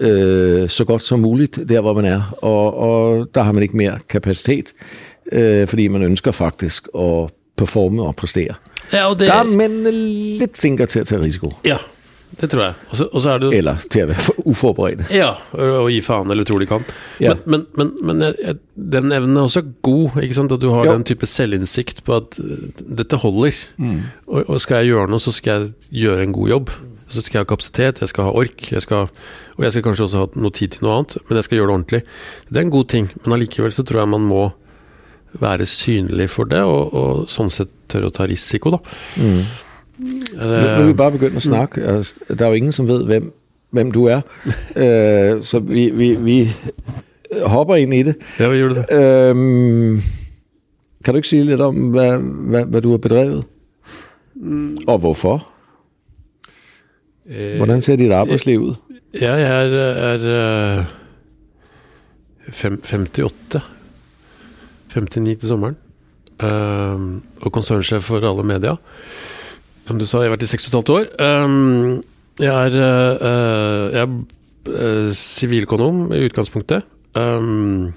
[0.00, 2.38] øh, så godt som mulig der hvor man er.
[2.42, 4.72] Og, og der har man ikke mer kapacitet,
[5.32, 8.54] øh, fordi man ønsker faktisk at performe og prestere.
[8.92, 9.28] Ja, det...
[9.28, 11.52] Der er mennene litt flinkere til å ta risiko.
[11.66, 11.78] Ja,
[12.38, 12.74] det tror jeg.
[12.92, 14.12] Også, også er det, eller TV.
[14.44, 15.06] Uforberedt.
[15.14, 16.84] Ja, og gi faen, eller tror de kan.
[17.22, 17.34] Ja.
[17.48, 20.54] Men, men, men, men, den evnen er også god, ikke sant?
[20.54, 20.94] at du har ja.
[20.94, 22.68] den type selvinnsikt på at uh,
[23.00, 23.56] dette holder.
[23.80, 24.04] Mm.
[24.28, 26.76] Og, og, skal jeg gjøre noe, så skal jeg gjøre en god jobb.
[27.08, 29.08] Så skal jeg ha kapasitet, jeg skal ha ork, jeg skal,
[29.56, 31.70] og jeg skal kanskje også ha noe tid til noe annet, men jeg skal gjøre
[31.70, 32.02] det ordentlig.
[32.50, 34.42] Det er en god ting, men allikevel så tror jeg man må
[35.32, 38.80] være synlig for det, og, og sånn sett tørre å ta risiko, da.
[39.20, 39.42] Mm.
[39.98, 41.82] Nu må vi bare begynne å snakke.
[41.82, 43.30] Altså, det er jo ingen som vet hvem,
[43.74, 44.22] hvem du er.
[44.76, 46.38] uh, så vi, vi, vi,
[47.44, 48.16] hopper inn i det.
[48.38, 48.86] Ja, vi gjør det.
[48.88, 49.98] Uh,
[51.04, 53.56] kan du ikke si litt om hva, hva, hva du har bedrevet?
[54.38, 54.84] Mm.
[54.86, 55.42] Og hvorfor?
[57.28, 58.76] Eh, Hvordan ser ditt arbeidsliv ut?
[59.18, 59.72] Ja, jeg er,
[60.14, 60.22] er
[64.92, 65.20] fem, 58.
[65.24, 65.78] 59 til sommeren.
[66.38, 68.76] Um, og konsernsjef for alle media.
[69.88, 71.06] Som du sa, jeg har vært i seks og et halvt år.
[71.24, 72.02] Um,
[72.38, 72.76] jeg er,
[73.18, 74.10] uh, jeg er
[74.68, 76.86] uh, siviløkonom i utgangspunktet.
[77.18, 77.94] Um,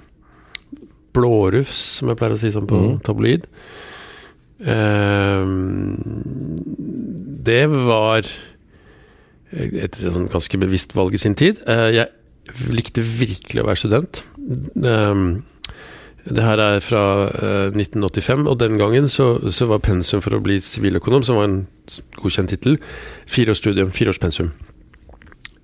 [1.14, 2.96] blårufs, som jeg pleier å si sånn på mm.
[3.06, 3.44] tabloid.
[7.42, 8.28] Det var
[9.52, 11.60] et, sånn ganske bevisst valg i sin tid.
[11.66, 12.08] Jeg
[12.72, 14.22] likte virkelig å være student.
[14.80, 15.42] Um,
[16.24, 20.42] det her er fra uh, 1985, og den gangen så, så, var pensum for å
[20.44, 21.58] bli siviløkonom, som var en
[22.20, 22.78] godkjent tittel,
[23.30, 24.52] fireårsstudium, fireårspensum.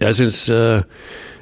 [0.03, 0.83] Jeg syns uh,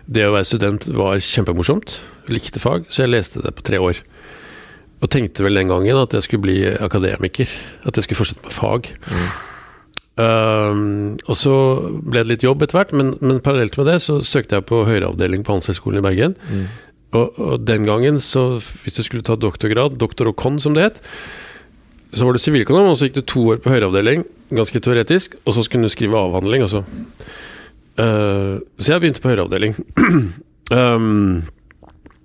[0.06, 1.98] det å være student var kjempemorsomt.
[2.32, 4.04] Likte fag, så jeg leste det på tre år.
[5.04, 7.50] Og tenkte vel den gangen at jeg skulle bli akademiker.
[7.84, 8.88] At jeg skulle fortsette med fag.
[9.10, 9.28] Mm.
[10.16, 11.54] Um, og så
[12.00, 14.78] ble det litt jobb etter hvert, men, men, parallelt med det så søkte jeg på
[14.88, 16.36] høyreavdeling på Handelshøyskolen i Bergen.
[16.48, 16.62] Mm.
[17.16, 20.84] Og, og, den gangen, så hvis du skulle ta doktorgrad, doktor og con som det
[20.84, 21.02] het,
[22.16, 24.24] så var du siviløkonom, og så gikk du to år på høyreavdeling,
[24.56, 26.64] ganske teoretisk, og så skulle du skrive avhandling.
[26.66, 26.84] altså.
[26.84, 27.26] så.
[27.96, 29.76] Uh, så jeg begynte på høyreavdeling.
[30.76, 31.42] um,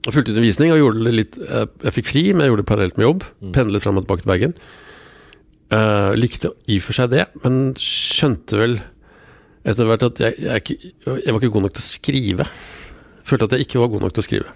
[0.01, 2.69] jeg fulgte undervisning og gjorde det litt Jeg, jeg fikk fri, men jeg gjorde det
[2.71, 3.27] parallelt med jobb.
[3.39, 3.51] Mm.
[3.55, 4.55] Pendlet fram og tilbake til Bergen.
[5.71, 8.73] Uh, likte i og for seg det, men skjønte vel
[9.61, 12.47] etter hvert at jeg, jeg, jeg, var ikke god nok til å skrive.
[13.29, 14.55] Følte at jeg ikke var god nok til å skrive.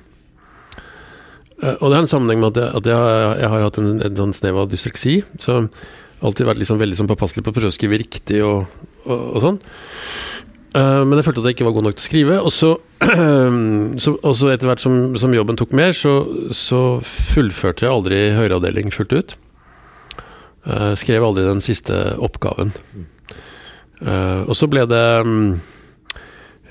[1.64, 4.18] Eh, og det er en sammenheng med at jeg, at jeg, har hatt en, en,
[4.20, 5.20] sånn snev av dysleksi.
[5.40, 8.42] Så jeg har alltid vært liksom veldig sånn påpasselig på å prøve å skrive riktig
[8.46, 8.66] og,
[9.06, 9.62] og, og sånn.
[10.76, 12.40] Uh, men jeg følte at jeg ikke var god nok til å skrive.
[12.46, 12.52] Og
[14.36, 16.18] så, etter hvert som, som, jobben tok mer, så,
[16.52, 19.38] så fullførte jeg aldri høyreavdeling fullt ut.
[20.68, 22.74] Uh, skrev aldri den siste oppgaven.
[24.06, 25.54] Og så ble det um,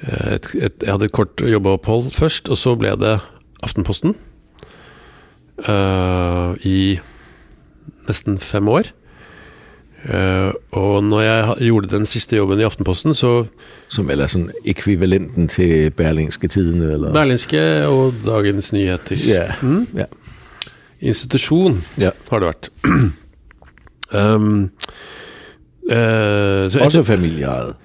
[0.05, 3.15] et, et, Jeg hadde et kort jobbeopphold først, og så ble det
[3.65, 4.13] Aftenposten
[5.63, 6.99] uh, i
[8.09, 8.91] nesten fem år.
[10.05, 13.47] Uh, og når jeg gjorde den siste jobben i Aftenposten, så
[13.89, 17.13] Som vel er sånn ekvivalenten til Berlingske Tidende, eller?
[17.15, 19.17] Berlingske og Dagens Nyheter.
[19.17, 19.55] Yeah.
[19.63, 19.87] Mm?
[19.95, 20.11] Yeah.
[21.01, 22.13] Institusjon yeah.
[22.31, 22.69] har det vært.
[24.19, 24.71] um,
[25.93, 27.77] uh, Også familieeid.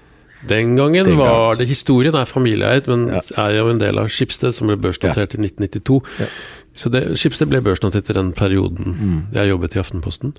[0.47, 3.19] Den gangen Den var det Historien er familieeid, men Ja.
[3.37, 6.01] er jo en del av Skipsted, som ble børsnotert i 1992.
[6.19, 6.25] Ja.
[6.73, 9.23] Så det, Skipsted ble børsnotert i den perioden Mm.
[9.33, 10.33] jeg jobbet i Aftenposten.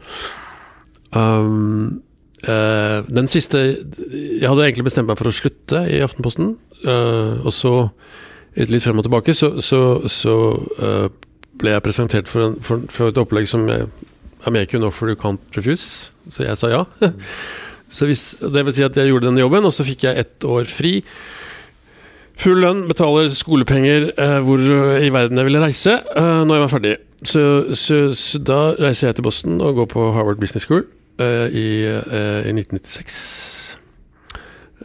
[1.13, 2.03] Um,
[2.49, 3.59] uh, den siste
[4.41, 7.91] Jeg hadde egentlig bestemt meg for å slutte i Aftenposten, uh, og så,
[8.57, 10.37] litt frem og tilbake, så, så, så
[10.79, 11.09] uh,
[11.59, 13.89] ble jeg presentert for, en, for, for et opplegg som jeg,
[14.47, 16.13] I'm making an offer you can't refuse.
[16.31, 16.85] Så jeg sa ja.
[17.91, 20.47] Så hvis, det vil si at jeg gjorde den jobben, og så fikk jeg ett
[20.47, 21.01] år fri.
[22.41, 24.63] Full lønn, betaler skolepenger eh, hvor
[25.03, 26.95] i verden jeg ville reise eh, når jeg var ferdig.
[27.21, 27.43] Så,
[27.77, 30.87] så, så da reiser jeg til Boston og går på Harvard Business School
[31.21, 33.19] eh, i, eh, i 1996.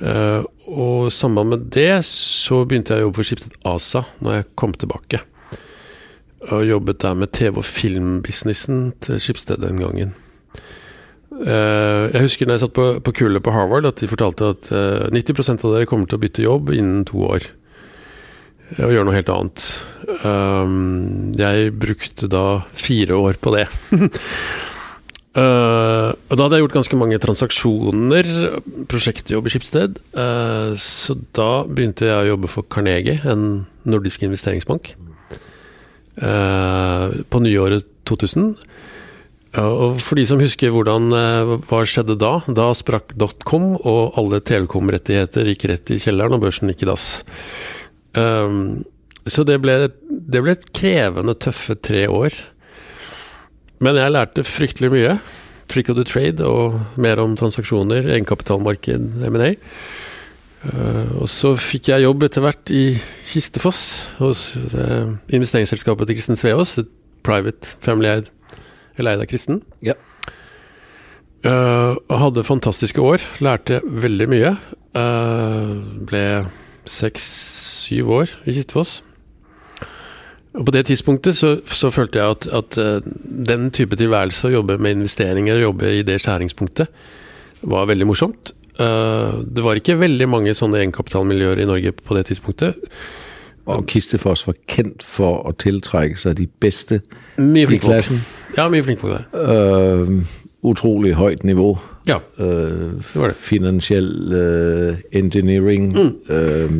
[0.01, 4.49] Eh, og sammen med det så begynte jeg å jobbe for Skipsted ASA når jeg
[4.59, 5.21] kom tilbake.
[6.51, 10.13] Og jobbet der med TV- og filmbusinessen til Skipsted den gangen.
[11.35, 14.69] Eh, jeg husker når jeg satt på, på kullet på Harvard, at de fortalte at
[14.71, 17.47] eh, 90% av dere kommer til å bytte jobb innen to år.
[18.71, 19.65] eh, Og gjøre noe helt annet.
[21.41, 23.65] Jeg brukte da fire år på det.
[25.35, 28.29] Uh, og da hadde jeg gjort ganske mange transaksjoner,
[28.91, 29.99] prosjektjobb i Skipsted.
[30.15, 34.93] Uh, så da begynte jeg å jobbe for Carnegie, en nordisk investeringsbank.
[36.15, 38.53] Uh, på nyåret 2000.
[39.55, 44.17] Ja, og For de som husker hvordan eh, hva skjedde da, da sprakk dotcom, og
[44.19, 47.07] alle telekom-rettigheter gikk rett i kjelleren, og børsen gikk i dass.
[48.19, 48.83] Um,
[49.27, 49.77] så det ble,
[50.09, 52.35] det ble et krevende, tøffe tre år.
[53.83, 55.15] Men jeg lærte fryktelig mye.
[55.71, 59.55] Trick of the trade og mer om transaksjoner, egenkapitalmarked, M&A.
[60.65, 62.85] Uh, og så fikk jeg jobb etter hvert i
[63.31, 63.81] Kistefoss,
[64.19, 66.75] hos uh, investeringsselskapet til Kristin Sveaas.
[67.25, 68.34] Private family-eid
[68.97, 69.61] eller eid av Kristen.
[69.85, 69.95] Ja.
[71.45, 73.23] Uh, hadde fantastiske år.
[73.43, 74.55] Lærte veldig mye.
[74.97, 75.77] Uh,
[76.09, 76.23] ble
[76.89, 79.01] seks-syv år i Kistefoss.
[80.55, 83.11] Og På det tidspunktet så, så følte jeg at, at uh,
[83.51, 86.89] den type tilværelse, å jobbe med investeringer, jobbe i det skjæringspunktet,
[87.65, 88.53] var veldig morsomt.
[88.75, 92.89] Det var ikke veldig mange sånne egenkapitalmiljøer i Norge på det tidspunktet.
[93.71, 96.99] Og Kistefoss var kendt for å tiltrekke seg de beste
[97.39, 98.19] i klassen.
[98.57, 100.03] Ja, mye flinke folk der.
[100.03, 100.21] Uh,
[100.63, 101.77] utrolig høyt nivå.
[102.07, 103.35] Ja, Øh, det var det.
[103.35, 105.97] finansiell øh, engineering.
[106.29, 106.71] Øh,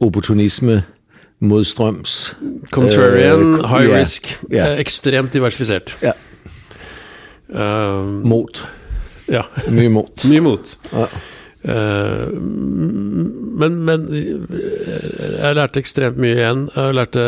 [0.00, 0.82] opportunisme.
[1.42, 2.36] Motstrøms.
[2.70, 4.42] Contrarian, uh, high yeah, risk.
[4.52, 5.96] eh, Ekstremt diversifisert.
[6.04, 6.14] Yeah.
[7.48, 8.68] Uh, Mot.
[9.28, 9.42] ja.
[9.70, 10.24] Mye mot.
[10.28, 10.78] Mye mot.
[10.92, 11.04] Ja.
[11.60, 12.28] Eh,
[13.60, 16.66] men, men jeg lærte ekstremt mye igjen.
[16.72, 17.24] Jeg lærte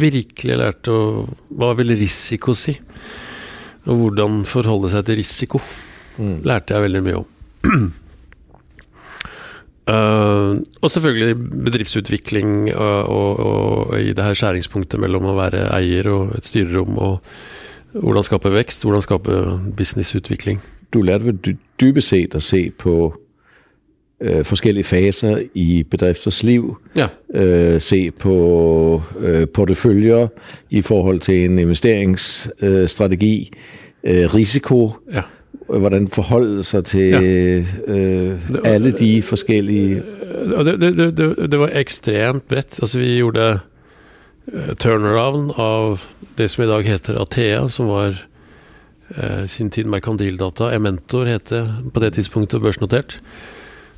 [0.00, 1.02] virkelig lærte å,
[1.60, 2.76] hva vil risiko si?
[3.88, 5.60] Og hvordan forholde seg til risiko.
[6.20, 6.38] Mm.
[6.48, 7.28] Lærte jeg veldig mye om.
[9.90, 11.36] Uh, og selvfølgelig
[11.66, 16.96] bedriftsutvikling og, og, og i det her skjæringspunktet mellom å være eier og et styrerom,
[17.00, 19.40] og hvordan skape vekst, hvordan skape
[19.76, 20.60] businessutvikling.
[20.94, 22.94] Du lærte vel dy- dybest sett å se på
[24.20, 26.76] øh, forskellige faser i bedrifters liv.
[26.96, 27.06] Ja.
[27.34, 30.28] øh, se på øh, porteføljer
[30.70, 33.52] i forhold til en investeringsstrategi,
[34.04, 35.22] øh, risiko, ja.
[35.72, 37.14] øh, hvordan forholde seg til
[37.86, 40.02] øh, alle de forskjellige
[40.64, 42.78] det, det, det- det, det var ekstremt bredt.
[42.82, 43.58] Altså, vi gjorde
[44.52, 45.98] eh, turnaround av
[46.38, 48.14] det som i dag heter Athea, som var
[49.16, 50.70] eh, sin tid Mercandildata.
[50.74, 51.64] Ementor het det
[51.94, 53.20] på det tidspunktet, børsnotert.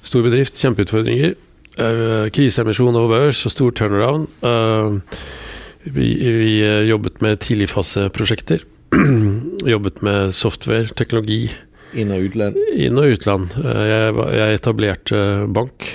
[0.03, 1.35] Stor bedrift, kjempeutfordringer.
[1.79, 4.29] Uh, kriseemisjon over børs og stor turnaround.
[4.45, 4.99] Uh,
[5.83, 8.61] vi, vi eh, jobbet med tidligfaseprosjekter.
[9.73, 11.49] jobbet med software, teknologi,
[11.99, 12.59] inn- og utland.
[12.79, 13.57] inn- og utland.
[13.59, 15.23] Uh, Jeg, jeg etablerte
[15.55, 15.89] bank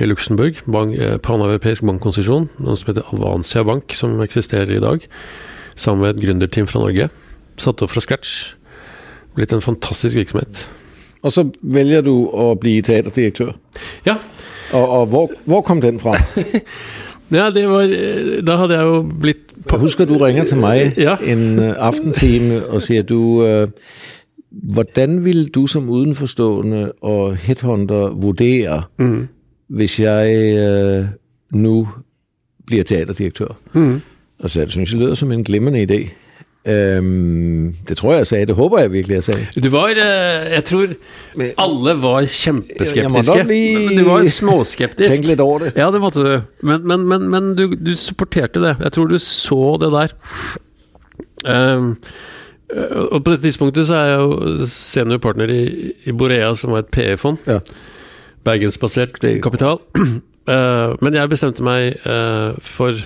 [0.00, 0.62] i Luxembourg.
[0.64, 5.04] Bank, Paneuropeisk bankkonsesjon, noe som heter Alvansia Bank, som eksisterer i dag.
[5.76, 7.10] Sammen med et gründerteam fra Norge.
[7.60, 8.54] Satt opp fra scratch.
[9.36, 10.64] Blitt en fantastisk virksomhet.
[11.22, 13.52] Og så velger du å bli teaterdirektør.
[14.06, 14.16] Ja,
[14.72, 16.14] Og, og hvor, hvor kom den fra?
[17.38, 20.94] ja det var eh, Da hadde jeg jo blitt Jeg husker du ringer til meg
[21.06, 21.16] Ja.
[21.20, 23.68] en øh, aftentime og sier du øh,
[24.74, 29.28] Hvordan vil du som utenforstående og headhunter vurdere Mm.
[29.68, 31.06] hvis jeg øh,
[31.52, 31.88] nå
[32.66, 33.56] blir teaterdirektør?
[33.74, 34.00] Mm.
[34.40, 36.00] Og så jeg synes jeg lyder som en glimrende idé.
[36.62, 38.36] Øhm, det tror jeg jeg sa.
[38.46, 39.32] Det håper jeg virkelig jeg sa.
[39.64, 40.92] Du var eh, Jeg tror
[41.58, 43.44] alle var kjempeskeptiske.
[43.48, 45.10] bli- Men du var småskeptisk.
[45.16, 45.72] Tenk litt over det.
[45.76, 46.42] Ja, det måtte du.
[46.62, 48.76] Men, men, men, men du, du supporterte det.
[48.78, 50.14] Jeg tror du så det der.
[51.44, 51.96] Um,
[53.10, 56.92] og på dette tidspunktet så er jeg jo seniorpartner i, i Borea, som var et
[56.94, 57.42] PE-fond.
[57.46, 57.58] Ja.
[58.44, 59.78] bergensbasert kapital.
[59.98, 62.96] Uh, men jeg bestemte meg uh, for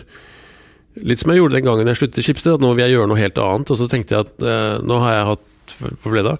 [1.05, 3.11] Litt som jeg gjorde den gangen jeg sluttet i Schibsted, at nå vil jeg gjøre
[3.11, 3.72] noe helt annet.
[3.72, 5.44] Og så tenkte jeg at eh, nå har jeg hatt
[5.76, 6.36] hva ble det,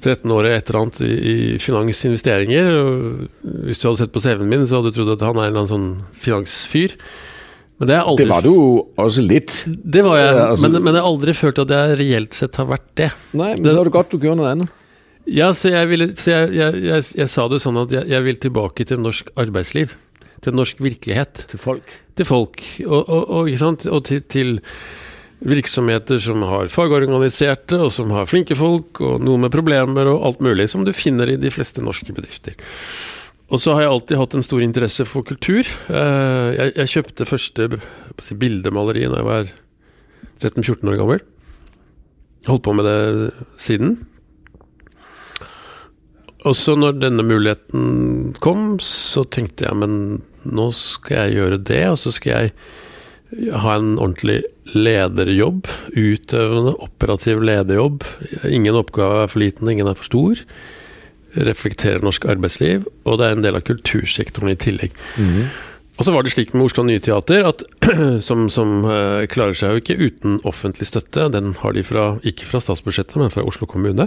[0.00, 2.68] 13 år et eller annet i, i finansinvesteringer.
[3.68, 5.50] Hvis du hadde sett på CV-en min, så hadde du trodd at han er en
[5.52, 6.96] eller annen sånn finansfyr.
[7.76, 8.52] Men det, aldri, Det var du
[9.04, 9.54] også litt.
[9.66, 12.68] det var jeg, altså- men, men jeg har aldri følt at jeg reelt sett har
[12.70, 13.10] vært det.
[13.36, 14.72] Nei, men så er det godt du gjør noe annet.
[15.26, 18.36] Ja, så jeg, ville, så jeg, jeg, jeg, sa det sånn at jeg, jeg vil
[18.38, 19.96] tilbake til norsk arbeidsliv.
[20.44, 21.46] Til norsk virkelighet.
[21.50, 21.96] Til folk.
[22.16, 22.62] Til folk.
[22.86, 23.86] Og, og, og, ikke sant?
[23.90, 24.56] og til, til
[25.46, 30.42] virksomheter som har fagorganiserte, og som har flinke folk, og noen med problemer, og alt
[30.44, 32.56] mulig, som du finner i de fleste norske bedrifter.
[33.46, 35.62] Og så har jeg alltid hatt en stor interesse for kultur.
[35.62, 37.68] Eh, Jeg, jeg kjøpte første
[38.18, 39.52] si, bildemaleri da jeg var
[40.42, 41.22] 13-14 år gammel.
[42.48, 43.30] Holdt på med det
[43.60, 43.96] siden.
[46.46, 49.96] Og så når denne muligheten kom, så tenkte jeg men
[50.46, 54.40] nå skal jeg gjøre det, og så skal jeg ha en ordentlig
[54.76, 55.66] lederjobb.
[55.96, 58.06] Utøvende, operativ lederjobb.
[58.46, 60.42] Ingen oppgave er for liten, ingen er for stor.
[61.36, 64.94] Reflekterer norsk arbeidsliv, og det er en del av kultursektoren i tillegg.
[65.96, 67.64] Og så var det slik med Oslo Nye Teater, at,
[68.26, 71.30] som, som eh, klarer seg jo ikke uten offentlig støtte.
[71.32, 74.06] Den har de fra, ikke fra statsbudsjettet, men fra Oslo kommune.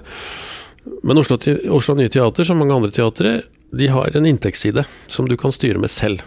[1.03, 1.37] Men Oslo,
[1.75, 3.41] Oslo Nye Teater, som mange andre teatre,
[3.75, 6.23] de har en inntektsside som du kan styre med selv.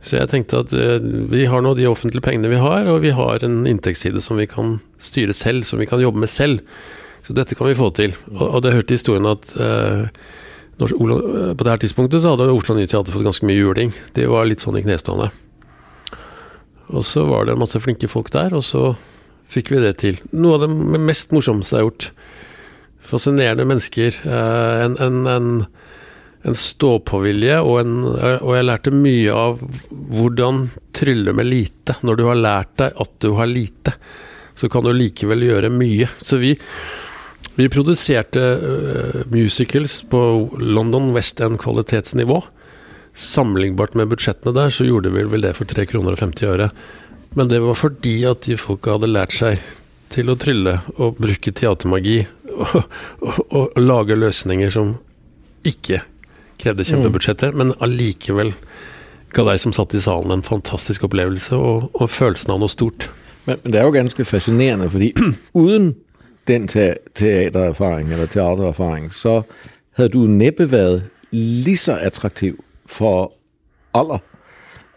[0.00, 0.96] Så jeg tenkte at eh,
[1.30, 4.48] vi har nå de offentlige pengene vi har, og vi har en inntektsside som vi
[4.48, 6.64] kan styre selv, som vi kan jobbe med selv.
[7.22, 8.16] Så dette kan vi få til.
[8.32, 10.08] Og, og det hørte historien at eh,
[10.80, 13.92] når eh, på det her tidspunktet så hadde Oslo Nye Teater fått ganske mye juling.
[14.16, 15.28] De var litt sånn i knestående.
[16.90, 18.94] Og så var det masse flinke folk der, og så
[19.50, 20.16] fikk vi det til.
[20.32, 22.08] Noe av det mest morsomste jeg har gjort.
[23.02, 24.14] Fascinerende mennesker.
[24.24, 25.66] eh, En, en, en,
[26.44, 27.80] en stå-på-vilje, og,
[28.56, 31.96] jeg lærte mye av hvordan trylle med lite.
[32.02, 33.94] Når du har lært deg at du har lite,
[34.54, 36.08] så kan du likevel gjøre mye.
[36.20, 36.54] Så vi,
[37.56, 40.22] vi produserte eh, musicals på
[40.60, 42.42] London West End kvalitetsnivå.
[43.16, 46.70] Sammenlignbart med budsjettene der, så gjorde vi vel det for 3 kroner og 50 øre.
[47.36, 49.60] Men det var fordi at de folka hadde lært seg
[50.10, 52.24] til å trylle og bruke teatermagi
[52.54, 52.82] og,
[53.20, 54.94] og, og lage løsninger som
[55.66, 56.02] ikke
[56.60, 58.52] krevde kjempebudsjetter, men allikevel
[59.34, 63.08] ga deg som satt i salen en fantastisk opplevelse og, og følelsen av noe stort.
[63.46, 65.12] Men, men det er jo ganske fascinerende, fordi
[65.64, 65.94] uden
[66.50, 69.42] den te teatererfaring eller teatererfaring, så
[69.96, 73.32] hadde du neppe været lige så attraktiv for
[73.94, 74.18] alder,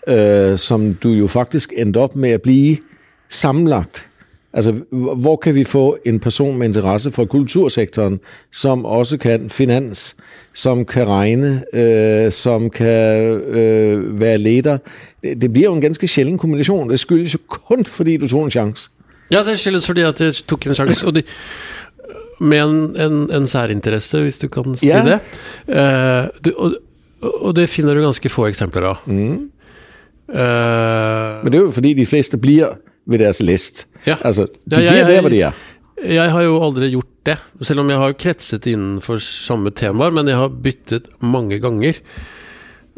[0.07, 2.59] øh, som du jo faktisk endte opp med å bli
[3.29, 4.05] sammenlagt.
[4.53, 8.19] Altså, hvor kan vi få en person med interesse for kultursektoren,
[8.51, 10.15] som også kan finans,
[10.53, 14.77] som kan regne, øh, som kan øh, være leder?
[15.23, 16.89] Det, det bliver jo en ganske sjelden kombinasjon.
[16.89, 18.89] Det skyldes jo kun, fordi du tok en sjanse.
[19.31, 21.05] Ja, det skyldes fordi at jeg tok en sjanse.
[21.05, 21.23] Og de,
[22.39, 25.03] med en, en, en særinteresse, hvis du kan si Ja.
[25.05, 25.19] det.
[25.67, 26.73] Uh, du, og,
[27.21, 28.95] og det finner du ganske få eksempler av.
[29.05, 29.49] Mm.
[30.27, 32.75] Uh, Men det er jo fordi de fleste bliver
[33.07, 33.85] ved deres list.
[34.07, 34.15] Ja.
[34.23, 35.53] Altså, de Ja, jeg- bliver det hva de er.
[36.13, 40.27] jeg har jo aldri gjort det, selv om jeg har kretset innenfor samme temaer, men
[40.27, 41.95] jeg har byttet mange ganger.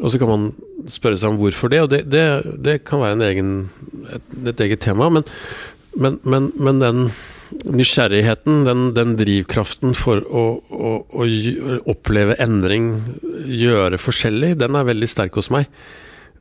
[0.00, 0.54] Og så kan man
[0.88, 2.24] spørre seg om hvorfor det, og det, det,
[2.62, 3.52] det kan være en egen,
[4.12, 5.08] et, et eget tema.
[5.08, 5.24] Men,
[5.96, 7.06] men, men, men den
[7.64, 11.26] nysgjerrigheten, den, den drivkraften for å, å, å
[11.88, 12.90] oppleve endring,
[13.46, 15.68] gjøre forskjellig, den er veldig sterk hos meg.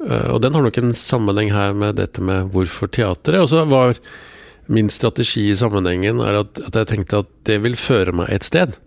[0.04, 3.40] Eh, Og den har nok en sammenheng her med dette med hvorfor teatret.
[3.42, 3.96] Og så var
[4.68, 8.44] min strategi i sammenhengen er at, at jeg tenkte at det vil føre meg et
[8.44, 8.78] sted.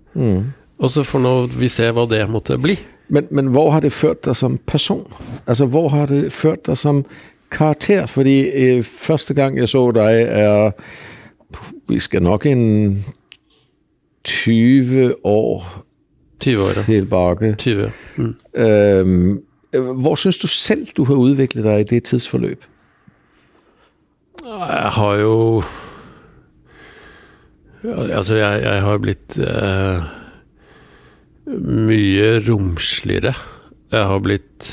[0.78, 2.74] Og så får nå vi se hva det måtte bli.
[3.08, 5.06] Men, men hvor har det ført deg som person?
[5.46, 7.04] Altså, hvor har det ført deg som
[7.54, 8.06] karakter?
[8.10, 10.74] Fordi første gang jeg så deg, er,
[11.88, 13.04] vi skal nok en
[14.24, 15.84] 20 år
[16.40, 16.74] 20 år.
[16.76, 16.82] ja.
[16.86, 17.54] tilbage.
[17.58, 17.90] 20.
[18.16, 18.34] Mm.
[18.56, 19.36] Øh,
[19.72, 22.64] hvor synes du selv, du har udviklet dig i det tidsforløb?
[24.44, 25.62] Jeg har jo
[27.84, 30.02] Altså, jeg, jeg har blitt uh,
[31.62, 33.34] mye romsligere.
[33.94, 34.70] Jeg har blitt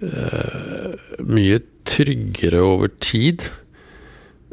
[0.00, 3.44] uh, mye tryggere over tid.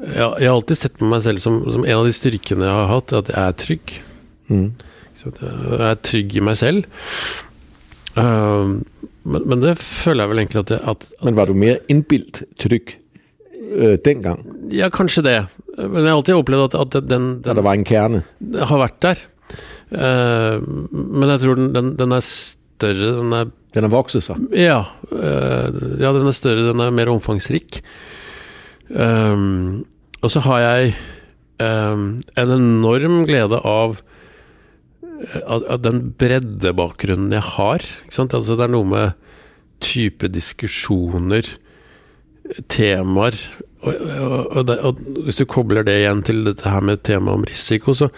[0.03, 2.75] Jeg, jeg har alltid sett på meg selv som, som en av de styrkene jeg
[2.75, 3.95] har hatt, at jeg er trygg.
[5.19, 6.83] Så jeg er trygg i meg selv.
[8.17, 12.41] Men, men det føler jeg vel egentlig at, jeg, at Men var du mer innbilt
[12.59, 12.95] trykk
[13.69, 14.41] øh, dengang,
[14.73, 15.37] Ja, kanskje det.
[15.77, 18.23] Men jeg har alltid opplevd at, at den, den, det var en kerne?
[18.57, 19.21] har vært der.
[19.89, 24.41] Uh, men jeg tror den, den, den er større, den er Den har vokset seg.
[24.57, 24.81] Ja,
[25.13, 25.67] uh,
[26.01, 27.81] ja, den er større, den er mer omfangsrik.
[28.89, 29.85] Um,
[30.21, 30.93] og så har jeg
[31.61, 34.01] um, en enorm glede av
[35.45, 37.87] av, av den breddebakgrunnen jeg har.
[38.09, 39.33] Altså, det er noe med
[39.83, 41.47] type diskusjoner,
[42.71, 43.35] temaer
[43.79, 47.39] og, og, og, det, og hvis du kobler det igjen til dette her med temaet
[47.39, 48.09] om risiko, så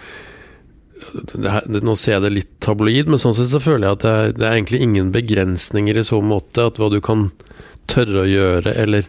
[1.42, 4.12] her, Nå ser jeg det litt tabloid, men sånn sett så føler jeg at det
[4.12, 6.68] er, det er egentlig ingen begrensninger i så måte.
[6.70, 7.24] At hva du kan
[7.90, 9.08] tørre å gjøre, eller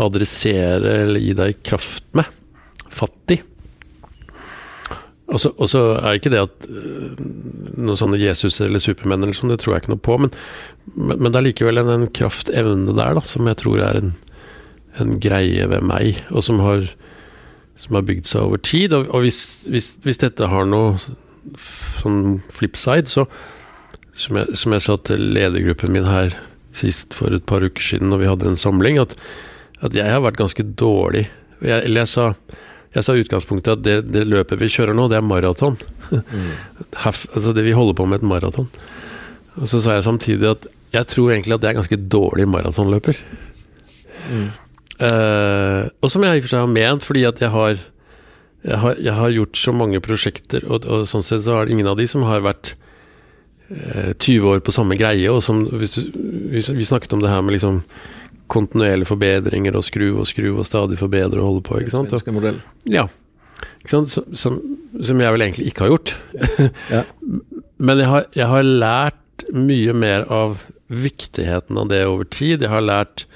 [0.00, 2.30] adressere, eller gi deg kraft med.
[2.88, 3.38] Fatt i.
[5.26, 7.16] Og så, og så er ikke det at øh,
[7.74, 10.30] noen sånne Jesus eller supermenn eller sånn, det tror jeg ikke noe på, men,
[10.94, 14.12] men, men det er likevel en, en kraftevne der da, som jeg tror er en,
[15.02, 16.86] en greie ved meg, og som har,
[17.74, 18.94] som har bygd seg over tid.
[18.94, 19.40] Og, og hvis,
[19.72, 20.94] hvis, hvis, dette har noe
[21.58, 23.26] sånn flipside, så
[24.16, 26.38] som jeg, som jeg sa til ledergruppen min her
[26.76, 29.18] sist for et par uker siden når vi hadde en samling, at,
[29.84, 31.26] at jeg har vært ganske dårlig.
[31.60, 32.30] Jeg, eller jeg sa
[32.96, 35.76] jeg sa i utgangspunktet at det, det, løpet vi kjører nå, det er maraton.
[36.10, 36.52] Mm.
[37.04, 38.70] altså det vi holder på med et maraton.
[39.60, 43.20] Og så sa jeg samtidig at jeg tror egentlig at det er ganske dårlig maratonløper.
[44.30, 44.48] Mm.
[44.96, 47.84] Uh, og som jeg i og for seg har ment, fordi at jeg har,
[48.64, 51.76] jeg har, jeg har gjort så mange prosjekter, og, og, sånn sett så er det
[51.76, 52.72] ingen av de som har vært
[53.68, 55.28] uh, eh, 20 år på samme greie.
[55.28, 56.16] Og som, hvis du,
[56.54, 57.82] vi, vi snakket om det her med liksom
[58.52, 61.80] kontinuerlige forbedringer og skru og skru og stadig forbedre og holde på.
[61.82, 62.14] ikke sant?
[62.34, 62.60] Modell.
[62.90, 63.06] Ja.
[63.80, 64.12] Ikke sant?
[64.12, 64.58] Som, som,
[65.02, 66.16] som, jeg vel egentlig ikke har gjort.
[66.94, 67.04] ja.
[67.76, 72.62] Men jeg har, jeg har, lært mye mer av viktigheten av det over tid.
[72.64, 73.26] Jeg har lært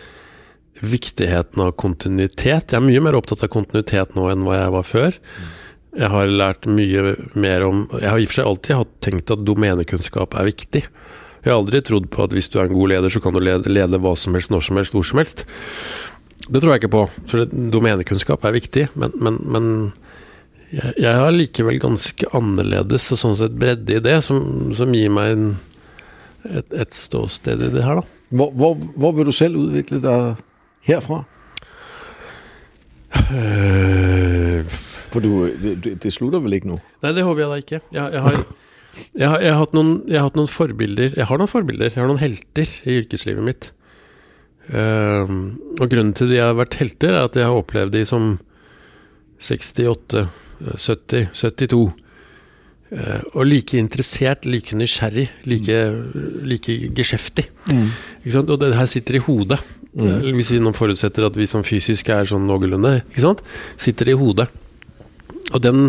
[0.81, 2.73] viktigheten av kontinuitet.
[2.73, 5.19] Jeg er mye mer opptatt av kontinuitet nå enn hva jeg var før.
[5.99, 9.45] Jeg har lært mye mer om Jeg har i og for seg alltid tenkt at
[9.45, 10.85] domenekunnskap er viktig.
[11.41, 13.41] Jeg har aldri trodd på at hvis du er en god leder, så kan du
[13.41, 15.47] lede, lede hva som helst, når som helst, hvor som helst.
[16.51, 18.87] Det tror jeg ikke på, for domenekunnskap er viktig.
[19.01, 19.71] Men, men, men
[20.69, 25.13] jeg, jeg har likevel ganske annerledes og sånn sett bredde i det, som, som gir
[25.15, 25.51] meg en,
[26.45, 28.19] et, et, ståsted i det her, da.
[28.31, 30.43] Hvor, hvor, hvor vil du selv utvikle deg
[30.87, 31.25] herfra?
[33.31, 34.63] Uh,
[35.11, 36.79] for du, det, det slutter vel ikke nå?
[37.03, 37.81] Nei, det håper jeg da ikke.
[37.91, 38.43] Jeg, jeg har
[39.15, 42.03] jeg har, jeg, har noen, jeg har, hatt noen, forbilder Jeg har noen forbilder, jeg
[42.03, 43.71] har noen helter i yrkeslivet mitt.
[44.71, 45.27] Uh,
[45.79, 48.31] og grunnen til at jeg har vært helter, er at jeg har opplevd de som
[49.41, 50.27] 68,
[50.77, 51.83] 70, 72.
[52.91, 55.83] Uh, og like interessert, like nysgjerrig, like,
[56.47, 57.47] like geskjeftig.
[57.71, 57.91] Mm.
[58.43, 59.61] Og det her sitter i hodet.
[59.91, 60.35] Mm.
[60.37, 63.01] Hvis vi nå forutsetter at vi som fysisk er sånn noenlunde,
[63.81, 64.47] sitter i hodet.
[65.51, 65.89] Og den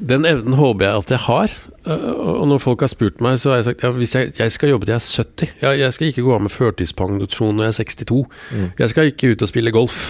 [0.00, 1.56] den evnen håper jeg at jeg har.
[1.90, 4.72] Og når folk har spurt meg, så har jeg sagt ja, hvis jeg, jeg skal
[4.72, 5.52] jobbe til jeg er 70.
[5.60, 8.22] Jeg, jeg skal ikke gå av med førtidspensjon når jeg er 62.
[8.50, 8.66] Mm.
[8.78, 10.00] Jeg skal ikke ut og spille golf.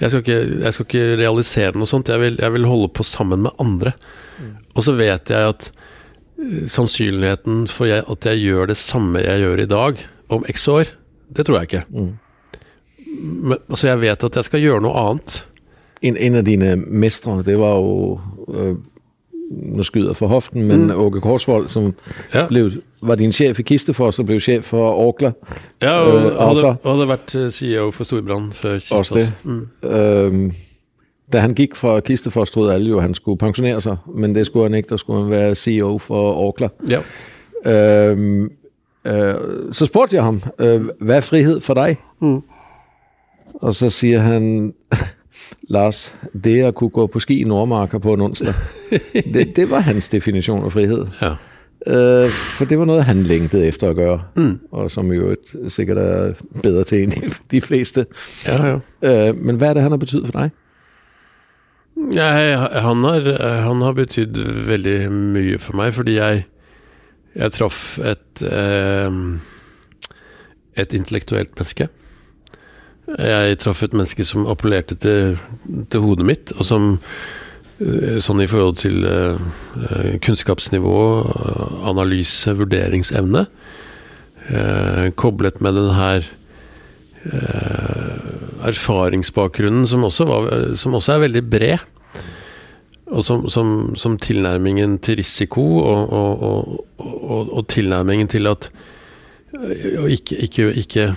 [0.00, 2.12] Jeg skal ikke, jeg skal ikke realisere noe sånt.
[2.12, 3.94] Jeg vil, jeg vil, holde på sammen med andre.
[4.36, 4.52] Mm.
[4.76, 9.64] Og så vet jeg at uh, sannsynligheten for at jeg gjør det samme jeg gjør
[9.64, 10.88] i dag, om x år,
[11.30, 11.84] det tror jeg ikke.
[11.94, 12.12] Mm.
[13.52, 15.38] Men, så jeg vet at jeg skal gjøre noe annet.
[16.04, 18.74] En, en av dine mestre, det var jo
[19.50, 20.90] øh nå skyder for hoften, men mm.
[20.90, 21.94] Åke Korsvold, som
[22.34, 22.46] ja.
[22.46, 22.70] blev,
[23.02, 25.32] var din sjef i Kistefoss og ble sjef for Orkla.
[25.82, 29.30] Ja, og, øh, hadde, hadde, vært øh, CEO for Storbrand før Kistefoss.
[29.42, 29.68] Mm.
[29.82, 30.52] Øh,
[31.32, 34.64] da han gikk fra Kistefoss, trodde alle jo han skulle pensionere seg, men det skulle
[34.64, 34.88] han ikke.
[34.88, 36.68] Da skulle han være CEO for Orkla.
[36.88, 37.00] Ja.
[37.66, 38.50] Øh,
[39.72, 41.96] så spurte jeg ham uh, hva er frihet for deg?
[42.20, 42.40] Mm.
[43.62, 44.72] Og så sier han
[45.68, 48.54] Lars, det at kunne gå på ski i Nordmarka på en onsdag,
[49.34, 51.08] det, det var hans definisjon av frihet.
[51.22, 51.36] Ja.
[51.86, 52.26] Uh,
[52.56, 54.54] for det var noe han lengtet efter å gjøre, mm.
[54.74, 55.34] og som jo
[55.70, 56.32] sikkert er
[56.64, 58.06] bedre til enn de fleste.
[58.46, 58.78] Ja, ja.
[59.04, 60.56] Uh, men hva er det han har betydd for deg?
[61.96, 63.28] Han har,
[63.64, 66.42] han har betydd veldig mye for meg, fordi jeg,
[67.38, 69.38] jeg traff et, uh,
[70.76, 71.88] et intellektuelt menneske.
[73.06, 75.36] Jeg traff et menneske som appellerte til,
[75.92, 76.88] til hodet mitt, og som
[77.78, 79.38] eh, sånn i forhold til uh,
[80.26, 80.96] kunnskapsnivå,
[81.86, 83.46] analyse, vurderingsevne,
[85.18, 86.26] koblet med den her
[88.62, 90.44] erfaringsbakgrunnen, som også, var,
[90.78, 91.82] som også, er veldig bred.
[93.10, 98.70] Og som, som, som tilnærmingen til risiko, og, og, og, og tilnærmingen til at
[100.06, 101.08] ikke, ikke, ikke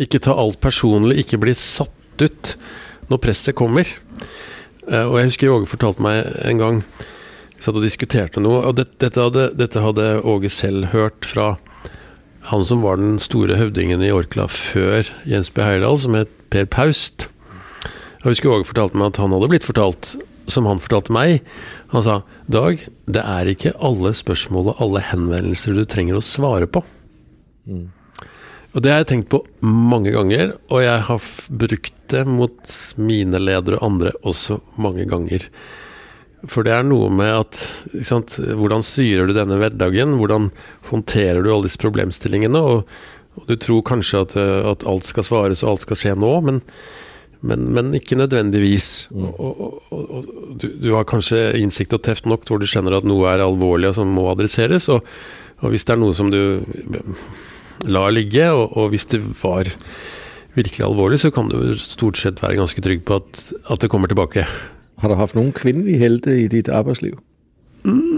[0.00, 2.54] ikke ta alt personlig, ikke bli satt ut
[3.10, 3.88] når presset kommer.
[4.88, 6.80] Uh, og jeg husker Åge fortalte meg en gang
[7.62, 8.62] satt og diskuterte noe.
[8.68, 11.54] Og dette, dette, hadde, dette hadde Åge selv hørt fra
[12.50, 15.62] han som var den store høvdingen i Orkla før Jens B.
[15.64, 17.28] Heyerdahl, som het Per Paust.
[18.20, 20.14] Jeg husker Åge fortalte meg at han hadde blitt fortalt,
[20.50, 21.40] som han fortalte meg.
[21.94, 22.20] Han sa
[22.52, 26.84] Dag, det er ikke alle spørsmål og alle henvendelser du trenger å svare på.
[27.64, 27.86] Mm.
[28.74, 31.26] Og det har jeg tenkt på mange ganger, og jeg har
[31.62, 35.46] brukt det mot mine ledere og andre også mange ganger.
[36.50, 37.60] For det er noe med at
[38.04, 40.18] sant, Hvordan styrer du denne hverdagen?
[40.18, 40.50] Hvordan
[40.90, 42.60] håndterer du alle disse problemstillingene?
[42.60, 42.90] Og,
[43.38, 46.60] og du tror kanskje at, at, alt skal svares og alt skal skje nå, men,
[47.46, 49.06] men, men ikke nødvendigvis.
[49.14, 49.30] Mm.
[49.30, 50.28] Og, og, og
[50.60, 53.92] du, du, har kanskje innsikt og teft nok hvor du skjønner at noe er alvorlig
[53.92, 54.90] og som må adresseres.
[54.92, 55.06] Og,
[55.64, 56.60] hvis det er noe som du
[57.86, 59.68] lar ligge, og, hvis det var
[60.54, 64.10] virkelig alvorlig, så kan du stort sett være ganske trygg på at, at det kommer
[64.10, 64.46] tilbake.
[65.02, 67.18] Har du hatt noen kvinnelige helter i ditt arbeidsliv?
[67.84, 68.14] Mm.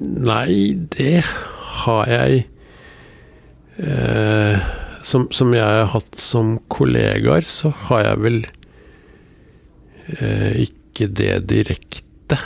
[0.00, 1.20] Nei, det
[1.84, 2.44] har jeg
[3.80, 4.68] eh,
[5.04, 8.38] som, som, jeg har hatt som kollegaer, så har jeg vel
[10.20, 12.38] eh, ikke det direkte.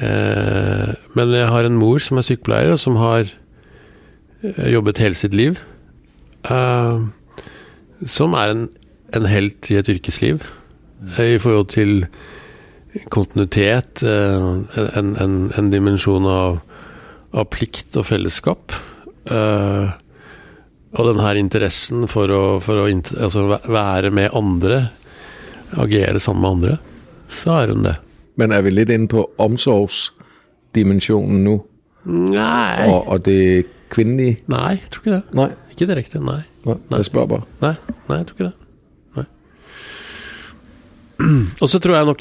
[0.00, 5.18] Eh, men jeg har en mor som er sykepleier, og som har eh, jobbet hele
[5.18, 5.60] sitt liv.
[6.48, 7.02] Eh,
[8.08, 8.68] som er en,
[9.16, 10.46] en helt i et yrkesliv.
[11.18, 12.06] I forhold til
[13.10, 14.66] kontinuitet, en,
[15.18, 16.60] en, en dimensjon av,
[17.32, 18.76] av, plikt og fellesskap.
[20.92, 24.92] og den her interessen for å, for å altså være med andre,
[25.72, 26.78] agere sammen med andre,
[27.32, 27.96] så er hun det.
[28.40, 31.54] Men er vi litt inne på omsorgsdimensjonen nå?
[32.08, 32.88] Nei.
[32.88, 34.36] Og, og det kvinnelige?
[34.50, 35.24] Nei, jeg tror ikke det.
[35.38, 35.50] Nei.
[35.72, 36.42] Ikke direkte, nei.
[36.66, 36.76] nei.
[36.96, 37.44] Jeg spørger bare.
[37.62, 37.76] Nej,
[38.08, 38.56] nej, jeg tror ikke det.
[39.18, 39.26] Nei.
[41.62, 42.20] Og så tror jeg nok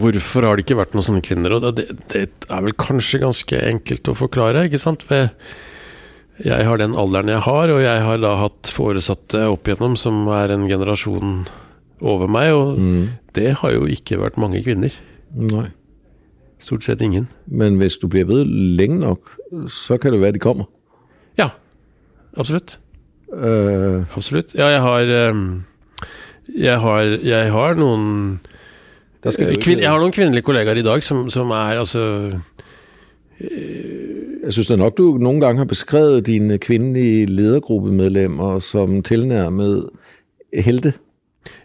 [0.00, 1.50] Hvorfor har det ikke vært noen sånne kvinner?
[1.56, 5.02] Og det, det er vel kanskje ganske enkelt å forklare, ikke sant?
[5.10, 10.30] Jeg har den alderen jeg har, og jeg har da hatt foresatte opp igjennom som
[10.30, 11.42] er en generasjon
[12.00, 13.08] over meg, og mm.
[13.34, 14.94] det har jo ikke vært mange kvinner.
[15.36, 15.68] Nei.
[16.60, 17.28] Stort sett ingen.
[17.46, 18.44] Men hvis du blir ved
[18.76, 19.30] lenge nok,
[19.68, 20.68] så kan det være de kommer?
[21.38, 21.48] Ja,
[22.36, 22.78] absolutt.
[23.32, 24.54] Uh, absolutt.
[24.54, 25.64] Ja, jeg har um,
[26.56, 28.40] jeg har, jeg har noen
[29.22, 32.02] kvin, Jeg har noen kvinnelige kollegaer i dag som, som er altså
[33.40, 39.88] jeg synes nok, du noen ganger har beskrevet dine kvinnelige ledergruppemedlemmer som tilnærmet
[40.52, 40.92] helte.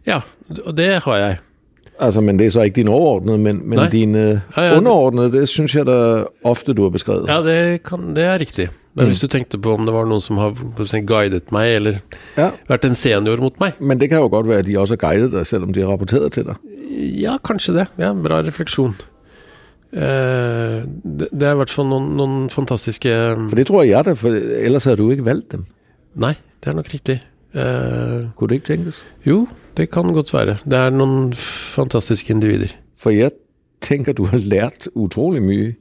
[0.06, 0.22] Ja,
[0.64, 1.42] og det har jeg.
[2.00, 4.24] Altså, Men det er så ikke dine overordnede, men, men dine
[4.56, 7.30] ja, ja, underordnede, det syns jeg da ofte du har beskrevet.
[7.32, 8.68] Ja, det, kan, det er riktig.
[8.96, 9.12] Men mm.
[9.12, 10.56] hvis du tenkte på om det var noen som har
[11.08, 11.98] guidet meg, eller
[12.40, 12.52] ja.
[12.68, 15.04] vært en senior mot meg Men det kan jo godt være at de også har
[15.04, 16.72] guidet deg, selv om de har rapportert til deg.
[17.20, 17.90] Ja, kanskje det.
[18.00, 18.96] Ja, Bra refleksjon.
[19.96, 24.10] Eh, det, det, er i hvert fall noen, noen, fantastiske For det tror jeg er
[24.10, 25.68] det, for ellers hadde du ikke valgt dem.
[26.20, 26.34] Nei,
[26.64, 27.22] det er nok riktig.
[27.56, 28.98] Uh, Kunne det ikke tenkes?
[29.24, 29.46] Jo,
[29.78, 30.58] det kan godt være.
[30.66, 31.34] Det er noen
[31.76, 32.76] fantastiske individer.
[32.98, 33.32] For jeg
[33.82, 35.74] tenker du har lært utrolig mye.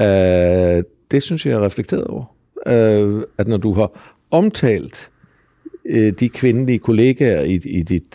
[0.00, 0.82] Uh,
[1.12, 2.24] det syns jeg jeg har reflektert over.
[2.66, 3.90] Uh, at når du har
[4.30, 5.08] omtalt
[6.20, 8.14] de kvinnelige kollegaer i, i ditt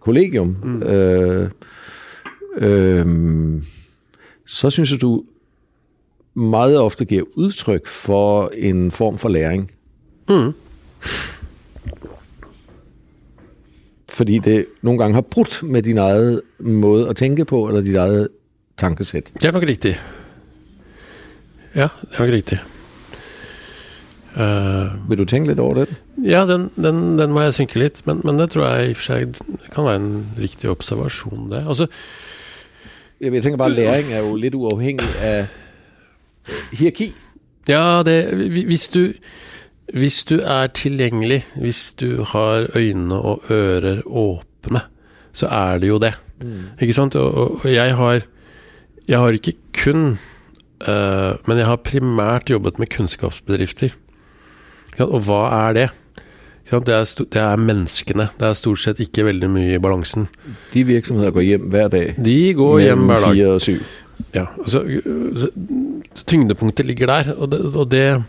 [0.00, 1.50] kollegium, mm.
[4.46, 5.22] så syns jeg du
[6.34, 9.70] meget ofte gir uttrykk for en form for læring.
[10.28, 10.52] Mm.
[14.16, 14.56] Fordi det
[14.86, 16.38] noen ganger har brudt med din egen
[16.80, 18.32] måte å tenke på, eller dit eget
[18.80, 19.32] tankesett.
[19.36, 19.96] Det er nok riktig.
[21.76, 22.58] Ja, det er nok riktig.
[24.36, 25.96] Uh, Vil du tenke litt over det?
[26.24, 28.02] Ja, den, den, den må jeg synke litt.
[28.08, 29.38] Men, men, det tror jeg i og for seg
[29.72, 30.10] kan være en
[30.40, 31.62] riktig observasjon, det.
[31.64, 31.88] Altså
[33.20, 35.48] Jeg tenker bare læring er jo litt uavhengig av
[36.76, 37.14] hierarki.
[37.68, 38.18] Ja, det
[38.68, 39.14] Hvis du
[39.94, 44.82] hvis du er tilgjengelig, hvis du har øyne og ører åpne,
[45.32, 46.14] så er det jo det.
[46.42, 46.64] Mm.
[46.80, 47.14] Ikke sant?
[47.14, 48.24] Og, og jeg, har,
[49.08, 50.18] jeg har ikke kun,
[50.88, 53.94] uh, men jeg har primært jobbet med kunnskapsbedrifter.
[55.04, 55.88] Og hva er det?
[56.66, 58.26] Det er, det er, menneskene.
[58.40, 60.26] Det er stort sett ikke veldig mye i balansen.
[60.72, 62.16] De virksomheter går hjem hver dag?
[62.18, 63.36] De går hjem hver dag.
[63.36, 63.84] Fire og syv.
[64.34, 64.82] Ja, altså,
[66.26, 67.30] tyngdepunktet ligger der.
[67.36, 68.24] Og det, og det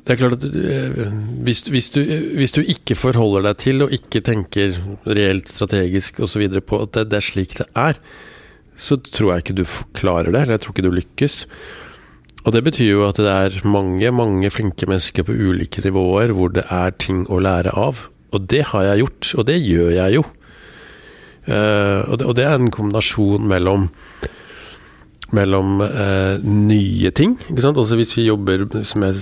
[0.00, 1.12] det er klart at eh,
[1.44, 2.00] hvis, hvis, du,
[2.38, 6.46] hvis, du, ikke forholder deg til og ikke tenker reelt strategisk osv.
[6.64, 8.00] på at det, det, er slik det er,
[8.80, 10.40] så tror jeg ikke du klarer det.
[10.42, 11.36] Eller jeg tror ikke du lykkes.
[12.46, 16.52] Og det betyr jo at det er mange, mange flinke mennesker på ulike nivåer hvor
[16.56, 18.06] det er ting å lære av.
[18.32, 20.24] Og det har jeg gjort, og det gjør jeg jo.
[21.50, 23.88] Eh, og, det, og, det, er en kombinasjon mellom
[25.36, 27.36] mellom eh, nye ting.
[27.50, 27.78] Ikke sant?
[27.80, 29.20] Altså Hvis vi jobber, som jeg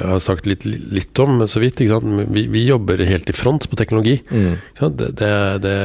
[0.00, 4.18] har sagt litt, litt om så vidt vi, vi, jobber helt i front på teknologi.
[4.30, 4.58] Mm.
[4.80, 5.32] Det, det,
[5.64, 5.76] det,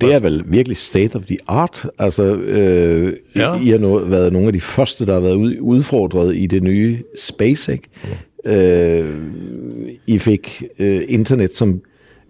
[0.00, 1.84] det, er vel virkelig state of the art.
[1.98, 3.54] Altså, øh, ja.
[3.56, 7.02] I har no, vært noen av de første der har vært utfordret i det nye
[7.16, 7.88] SpaceX.
[8.04, 8.24] Mm.
[8.48, 11.80] Uh, I fikk uh, internett som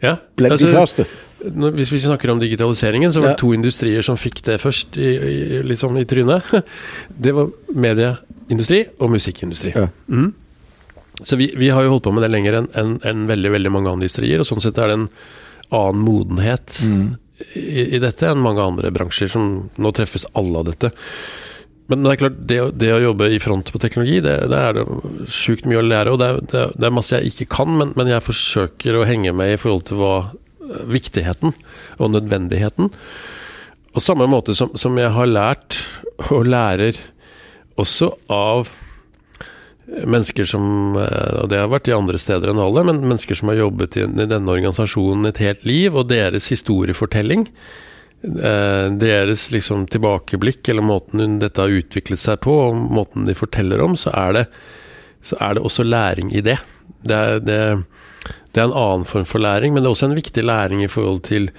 [0.03, 1.05] ja, blant altså, de første.
[1.39, 3.41] Hvis vi snakker om digitaliseringen, så var det ja.
[3.43, 5.13] to industrier som fikk det først, i,
[5.63, 6.51] i, sånn i trynet.
[7.27, 9.75] Det var medieindustri og musikkindustri.
[9.77, 9.87] Ja.
[10.11, 10.33] Mm.
[11.23, 13.73] Så vi, vi, har jo holdt på med det lenger enn en, en veldig veldig
[13.75, 15.09] mange andre industrier, og sånn sett er det en
[15.75, 17.07] annen modenhet mm.
[17.55, 20.93] i, i, dette enn mange andre bransjer, som nå treffes alle av dette.
[21.89, 24.77] Men det er klart, det, det å jobbe i front på teknologi, det, det er
[24.77, 24.85] det
[25.33, 26.13] sjukt mye å lære.
[26.13, 29.33] Og det er, det er masse jeg ikke kan, men, men, jeg forsøker å henge
[29.37, 30.13] med i forhold til hva
[30.89, 31.55] viktigheten
[31.99, 32.91] og nødvendigheten.
[33.95, 35.81] Og samme måte som, som jeg har lært
[36.31, 36.99] og lærer
[37.79, 38.69] også av
[39.89, 43.63] mennesker som Og det har vært i andre steder enn alle, men mennesker som har
[43.63, 47.47] jobbet i, i denne organisasjonen et helt liv, og deres historiefortelling.
[48.21, 53.81] Eh, deres liksom tilbakeblikk, eller måten dette har utviklet seg på, og måten de forteller
[53.85, 54.45] om, så er det,
[55.25, 56.59] så er det også læring i det.
[57.07, 57.61] Det det,
[58.55, 60.91] det er en annen form for læring, men det er også en viktig læring i
[60.91, 61.51] forhold til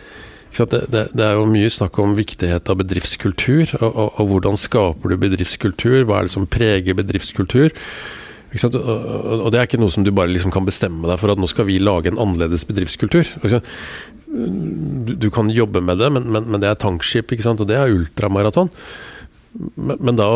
[0.58, 4.58] det, det, det, er jo mye snakk om viktighet av bedriftskultur, og, og, og, hvordan
[4.58, 6.02] skaper du bedriftskultur?
[6.10, 7.70] Hva er det som preger bedriftskultur?
[8.50, 11.38] Og, og, det er ikke noe som du bare liksom kan bestemme deg for at
[11.38, 13.30] nå skal vi lage en annerledes bedriftskultur.
[13.46, 17.94] Du, du kan jobbe med det, men, men, men det er tankskip, og det er
[17.94, 18.74] ultramaraton.
[19.78, 20.28] Men, men da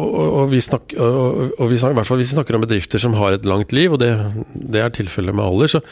[0.00, 3.14] og, vi snakker, og, vi snakker, i hvert fall hvis vi snakker om bedrifter som
[3.18, 4.10] har et langt liv, og det,
[4.54, 5.82] det er tilfellet med alder, så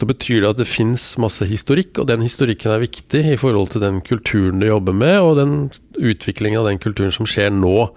[0.00, 3.74] da betyr det at det fins masse historikk, og den historikken er viktig i forhold
[3.74, 5.56] til den kulturen du jobber med, og den
[5.98, 7.90] utviklingen av den kulturen som skjer nå.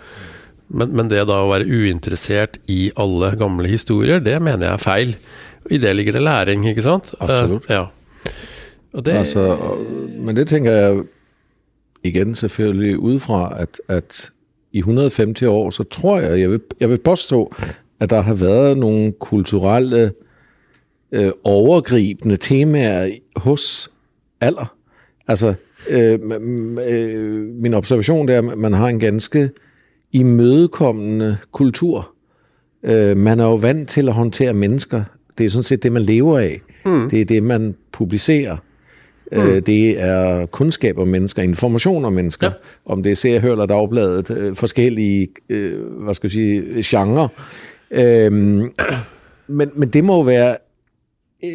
[0.67, 4.83] Men, men, det da å være uinteressert i alle gamle historier, det mener jeg er
[4.83, 5.15] feil.
[5.71, 7.13] I det ligger det læring, ikke sant?
[7.19, 7.69] Absolutt.
[7.69, 7.85] Uh, ja.
[8.95, 9.43] Det, altså,
[10.23, 11.03] men det tenker jeg
[12.05, 14.29] igjen selvfølgelig ut fra at, at
[14.75, 17.51] i 150 år, så tror jeg, jeg vil, jeg vil påstå,
[17.99, 20.11] at der har været nogle kulturelle
[21.11, 23.91] øh, overgribende temaer hos
[24.41, 24.75] alder.
[25.27, 25.53] Altså,
[25.89, 26.19] øh,
[26.89, 29.49] øh, min observation er, at man har en ganske
[30.11, 32.13] imødekommende kultur.
[32.83, 35.03] Øh, man er jo vant til at håndtere mennesker.
[35.37, 36.61] Det er sådan set det, man lever af.
[36.85, 37.09] Mm.
[37.09, 38.57] Det er det, man publicerer.
[39.31, 39.63] Øh, mm.
[39.63, 42.47] Det er kunnskap om mennesker, information om mennesker.
[42.47, 42.53] Ja.
[42.85, 47.29] Om det er Se Hør eller Dagbladet, Forskjellige forskellige øh, skal jeg sige, genre.
[49.47, 50.57] Men, men det må være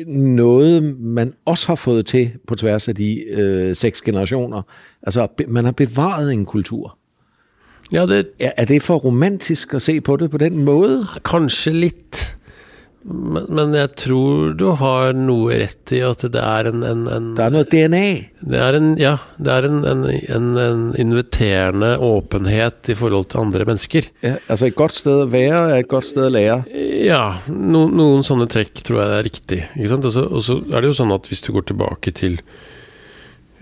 [0.06, 4.62] noget, man også har fått til på tværs av de øh, seks generationer.
[5.02, 6.98] Altså, man har bevaret en kultur.
[7.92, 8.28] Ja, det...
[8.40, 11.04] Er, er det for romantisk at se på det på den måten?
[11.24, 12.36] Kanskje litt.
[13.03, 17.28] Men, men, jeg tror du har noe rett i at det er en, en, en
[17.38, 18.03] Det er noe DNA?
[18.53, 19.14] Det er en, ja.
[19.40, 24.11] Det er en, en, inviterende åpenhet i forhold til andre mennesker.
[24.26, 26.59] Ja, altså et godt sted å være er et godt sted å lære?
[27.07, 29.62] Ja, no, noen sånne trekk tror jeg er riktig.
[29.80, 32.36] Og så er det jo sånn at hvis du går tilbake til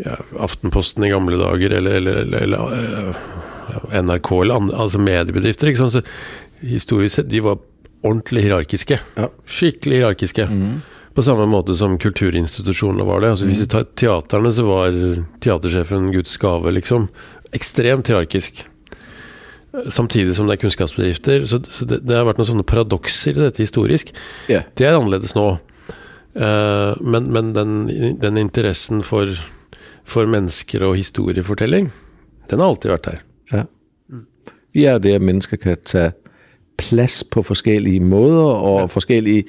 [0.03, 3.15] ja, Aftenposten i gamle dager, eller, eller, eller, eller
[3.71, 6.03] ja, NRK, eller andre, altså mediebedrifter, så
[6.67, 7.59] historisk sett, de var
[8.03, 9.01] ordentlig hierarkiske.
[9.19, 9.29] Ja.
[9.47, 10.47] Skikkelig hierarkiske.
[10.47, 10.81] Mm.
[11.15, 13.31] På samme måte som kulturinstitusjonene var det.
[13.35, 14.99] Altså, hvis vi tar teaterne, så var
[15.43, 17.09] teatersjefen Guds gave, liksom.
[17.57, 18.65] Ekstremt hierarkisk.
[19.89, 21.47] Samtidig som det er kunnskapsbedrifter.
[21.47, 24.13] Så, så det, det, har vært noen sånne paradokser i dette historisk.
[24.47, 24.69] Yeah.
[24.79, 25.49] Det er annerledes nå.
[26.39, 27.75] Uh, men, men den,
[28.23, 29.33] den, interessen for,
[30.07, 31.91] for, mennesker og historiefortelling,
[32.47, 33.21] den har alltid vært her.
[33.51, 33.65] Ja.
[34.77, 36.11] Vi er det mennesker kan ta
[36.79, 38.87] plads på forskellige måder, og ja.
[38.87, 39.45] forskellige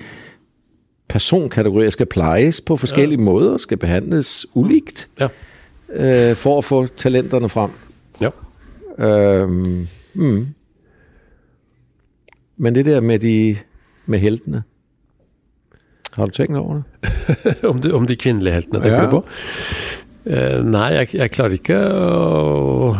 [1.09, 3.25] personkategorier skal plejes på forskellige ja.
[3.25, 5.27] måder, skal behandles ulikt ja.
[5.89, 7.71] øh, for at få talenterne frem.
[8.21, 8.29] Ja.
[8.99, 10.47] Øhm, mm.
[12.57, 13.57] Men det der med de
[14.05, 14.63] med heltene
[16.13, 16.83] Har du tenkt over det?
[17.71, 19.25] om, de, om de kvinnelige heltene, tenker du på?
[20.29, 22.95] Uh, nei, jeg, jeg, klarer ikke å,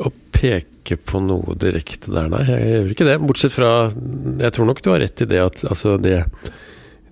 [0.00, 2.42] å peke på noe direkte der, nei.
[2.48, 3.18] Jeg gjør ikke det.
[3.22, 6.24] Bortsett fra Jeg tror nok du har rett i det at altså det,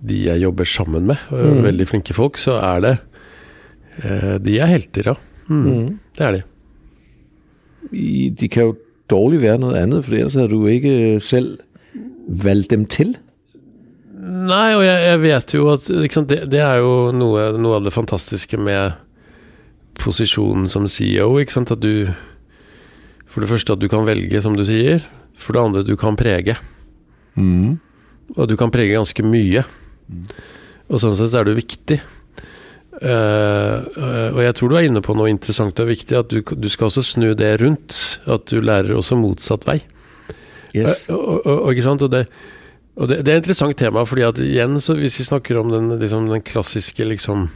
[0.01, 1.63] de jeg jobber sammen med, mm.
[1.67, 2.93] veldig flinke folk, så er det
[4.03, 5.17] eh, De er helter, ja.
[5.49, 5.63] Mm.
[5.65, 5.89] Mm.
[6.17, 6.43] Det er de.
[8.39, 8.77] De kan jo
[9.09, 11.57] dårlig være noe annet, for ellers hadde du ikke selv
[12.29, 13.15] valgt dem til.
[14.19, 17.85] Nei, og jeg, jeg vet jo at sant, det, det, er jo noe, noe, av
[17.87, 18.97] det fantastiske med
[19.99, 21.31] posisjonen som CEO.
[21.39, 21.71] Ikke sant?
[21.71, 22.11] At du
[23.39, 24.99] For det første at du kan velge, som du sier.
[25.39, 26.57] For det andre du kan prege.
[27.39, 27.77] Mm.
[28.35, 29.61] Og du kan prege ganske mye.
[30.11, 30.25] Mm.
[30.91, 32.01] Og sånn sett er du viktig.
[32.99, 36.41] Uh, uh, og jeg tror du er inne på noe interessant og viktig, at du,
[36.43, 37.95] du skal også snu det rundt.
[38.27, 39.77] At du lærer også motsatt vei.
[40.75, 41.05] Yes.
[41.07, 42.25] Uh, og, og, og, det,
[42.99, 45.93] og det, det, er et interessant tema, fordi at igjen, hvis vi snakker om den,
[46.03, 47.47] liksom, den klassiske liksom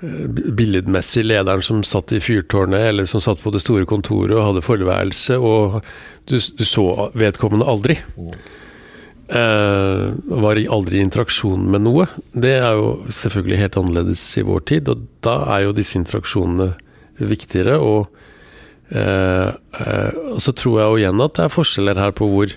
[0.00, 4.64] billedmessig lederen som satt i fyrtårnet, eller som satt på det store kontoret og hadde
[4.66, 5.80] forværelse, og
[6.28, 6.86] du, du så
[7.16, 7.98] vedkommende aldri.
[9.26, 12.04] Uh, var aldri i interaksjon med noe.
[12.30, 16.68] Det er jo selvfølgelig helt annerledes i vår tid, og da er jo disse interaksjonene
[17.18, 17.80] viktigere.
[17.82, 18.06] Og,
[18.94, 22.54] uh, uh, så tror jeg jo igjen at det er forskjeller her på hvor,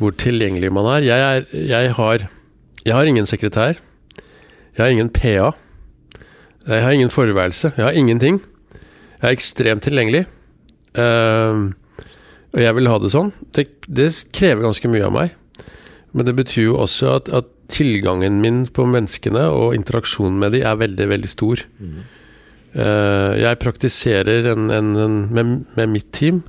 [0.00, 1.08] hvor tilgjengelig man er.
[1.10, 2.28] Jeg, er jeg, har,
[2.86, 3.82] jeg, har, ingen sekretær.
[4.72, 5.52] Jeg har ingen PA.
[6.68, 7.72] Jeg har ingen forværelse.
[7.76, 8.42] Jeg har ingenting.
[9.22, 10.26] Jeg er ekstremt tilgjengelig.
[12.52, 13.32] og jeg vil ha det sånn.
[13.56, 15.34] Det, det krever ganske mye av meg.
[16.12, 20.62] Men det betyr jo også at, at, tilgangen min på menneskene og interaksjonen med dem
[20.64, 21.60] er veldig, veldig stor.
[22.72, 26.40] Uh, jeg praktiserer en, en, en, med, med, mitt team.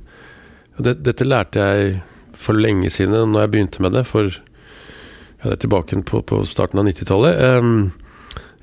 [0.80, 1.98] Det, dette lærte jeg
[2.32, 4.06] for lenge siden, når jeg begynte med det.
[4.08, 7.60] For ja, det er tilbake på, på starten av 90-tallet.
[7.60, 7.92] Um,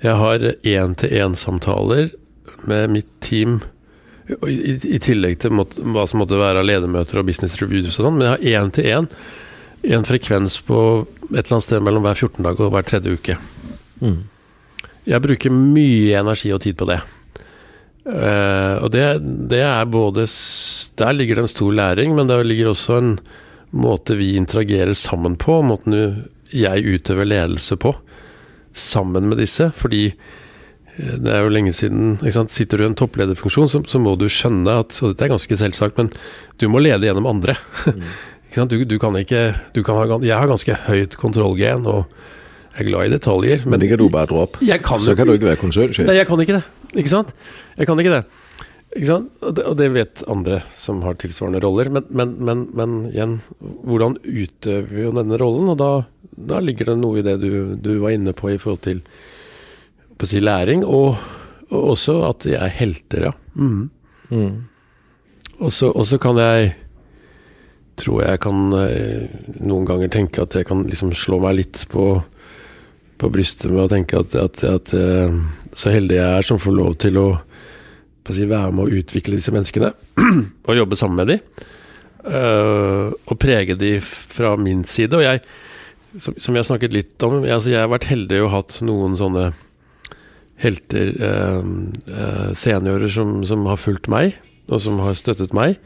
[0.03, 2.11] jeg har én-til-én-samtaler
[2.69, 3.59] med mitt team.
[4.27, 8.07] I, i tillegg til måtte, hva som måtte være av ledermøter og business reviews og
[8.07, 8.17] sånn.
[8.19, 9.11] Men jeg har én-til-én
[9.97, 10.79] en frekvens på
[11.31, 13.37] et eller annet sted mellom hver 14 dag og hver tredje uke.
[14.01, 14.19] Mm.
[15.07, 16.99] Jeg bruker mye energi og tid på det.
[18.07, 19.03] Uh, og det,
[19.51, 20.23] det, er både
[20.95, 23.17] Der ligger det en stor læring, men der ligger også en
[23.75, 25.95] måte vi interagerer sammen på, måten
[26.55, 27.91] jeg utøver ledelse på,
[28.79, 29.69] sammen med disse.
[29.75, 32.17] Fordi eh, det er jo lenge siden
[32.49, 35.59] Sitter du i en topplederfunksjon, så, så, må du skjønne at Og dette er ganske
[35.59, 36.11] selvsagt, men
[36.57, 37.57] du må lede gjennom andre.
[37.85, 38.09] Mm.
[38.57, 42.07] Du, du, kan ikke du kan ha, Jeg har ganske høyt kontrollgen og
[42.77, 43.63] jeg er glad i detaljer.
[43.65, 44.57] Men, men det kan du bare dra opp.
[45.03, 46.07] så kan du ikke være konsernsjef.
[46.07, 46.63] Nei, jeg kan ikke det.
[46.93, 47.33] Ikke sant?
[47.77, 48.23] Jeg kan ikke det.
[48.97, 49.33] Ikke sant?
[49.45, 51.91] Og det, vet andre som har tilsvarende roller.
[51.93, 55.69] Men, men, men, men igjen, hvordan utøver vi jo denne rollen?
[55.73, 55.91] Og da,
[56.33, 59.03] da, ligger det noe i det du, du var inne på i forhold til
[60.17, 61.13] på å si læring, og,
[61.69, 63.33] og også at de er helter, ja.
[63.53, 63.83] Mm.
[64.33, 64.55] Mm.
[65.61, 66.71] Og så kan jeg
[67.97, 69.27] tror jeg kan eh,
[69.65, 72.09] noen ganger tenke at jeg kan liksom slå meg litt på,
[73.17, 75.37] på brystet med å tenke at, at, at, eh,
[75.73, 77.27] så heldig jeg er som får lov til å
[78.35, 79.93] si, være med å utvikle disse menneskene.
[80.67, 81.65] og jobbe sammen med dem.
[82.27, 85.15] Uh, og prege dem fra min side.
[85.15, 85.43] Og jeg,
[86.17, 88.81] som, som jeg har snakket litt om, jeg, altså jeg har vært heldig og hatt
[88.87, 89.51] noen sånne
[90.59, 91.61] helter, uh,
[92.09, 94.35] uh, seniorer, som, som har fulgt meg,
[94.67, 95.77] og som har støttet meg.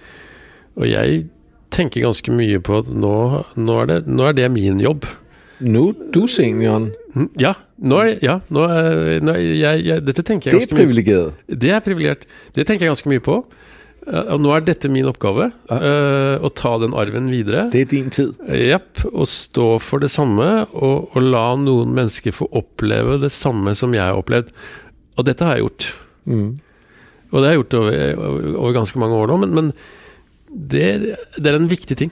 [0.79, 1.25] Og jeg
[1.71, 3.15] tenker ganske mye på at nå,
[3.59, 5.05] nå, er, det, nå er, det, min jobb.
[5.61, 5.83] Nå
[6.13, 6.91] du senioren?
[7.15, 7.55] Mm, ja.
[7.81, 10.85] Nå er, ja nå er, nå jeg, jeg, dette tenker jeg ganske mye Det er
[10.85, 11.43] privilegert.
[11.63, 12.25] Det er privilegert.
[12.55, 13.41] Det tenker jeg ganske mye på.
[14.01, 15.51] Og nå er dette min oppgave.
[15.69, 15.77] Ja.
[15.77, 17.67] Uh, å ta den arven videre.
[17.73, 18.33] Det er din tid.
[18.49, 19.03] Jepp.
[19.05, 23.93] Å stå for det samme, og, og, la noen mennesker få oppleve det samme som
[23.93, 24.49] jeg har opplevd.
[25.19, 25.89] Og dette har jeg gjort.
[26.25, 26.49] Mm.
[27.31, 28.23] Og det har jeg gjort over,
[28.55, 29.41] over ganske mange år nå.
[29.45, 29.73] men, men
[30.51, 30.87] det,
[31.37, 32.11] det er en viktig ting.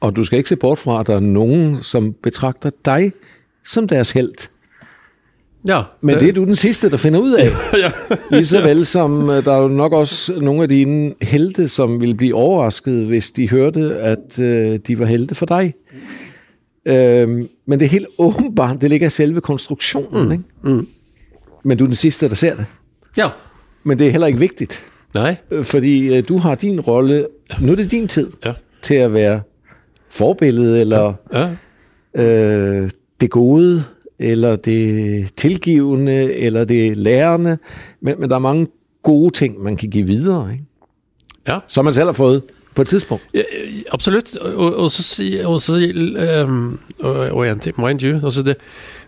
[0.00, 3.12] Og du skal ikke se bort fra at der er noen som betragter deg
[3.64, 4.50] som deres helt.
[5.66, 7.50] Ja, Men det, det er du den sidste, der finder ud af.
[7.82, 7.90] ja.
[8.30, 12.00] Lige så vel som øh, der er jo nok også nogle af dine helte, som
[12.00, 15.74] ville blive overrasket, hvis de hørte, at øh, de var helte for dig.
[16.86, 20.26] Øhm, men det er helt åbenbart, det ligger i selve konstruktionen.
[20.26, 20.32] Mm.
[20.32, 20.44] Ikke?
[20.62, 20.86] Mm.
[21.64, 22.66] Men du er den sidste, der ser det.
[23.16, 23.28] Ja.
[23.84, 24.82] Men det er heller ikke vigtigt.
[25.14, 25.36] Nej.
[25.50, 27.26] Øh, fordi øh, du har din rolle,
[27.60, 28.52] nu er det din tid, ja.
[28.82, 29.40] til at være
[30.10, 31.48] forbillede, eller ja.
[32.14, 32.90] Øh,
[33.20, 33.84] det gode,
[34.18, 37.58] eller det tilgivende, eller det lærende.
[38.00, 38.66] Men, men der er mange
[39.02, 40.64] gode ting, man kan give videre, ikke?
[41.48, 41.58] Ja.
[41.66, 42.42] som man selv har fået
[42.74, 43.24] på et tidspunkt.
[43.34, 43.42] Ja,
[43.90, 44.36] absolutt.
[44.36, 45.72] Og, og så, også,
[46.46, 48.56] um, og, og en ting, mind you, altså det,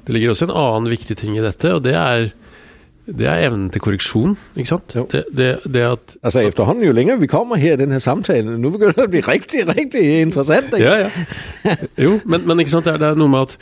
[0.06, 2.28] det ligger også en annen viktig ting i dette, og det er
[3.18, 4.94] det er evnen til korreksjon, ikke sant?
[5.12, 8.72] Det, det, det at, altså efterhånden, jo lenger vi kommer her i denne samtalen, nå
[8.74, 10.70] begynner det å bli riktig, riktig interessant.
[10.76, 10.84] Ikke?
[10.84, 11.74] Ja, ja.
[12.04, 13.58] Jo, men, men ikke sant, det er, det er, noe med at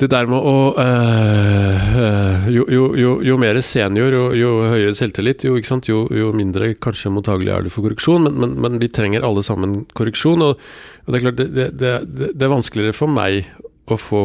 [0.00, 5.44] det der med å øh, jo, jo, jo, jo, mer senior, jo, jo høyere selvtillit,
[5.44, 6.06] jo, sant, jo,
[6.36, 8.24] mindre kanskje mottagelig er du for korreksjon.
[8.24, 10.46] Men, men, men, vi trenger alle sammen korreksjon.
[10.46, 10.62] Og,
[11.04, 11.92] og det er klart, det, det,
[12.32, 13.44] det, er vanskeligere for meg
[13.92, 14.24] å få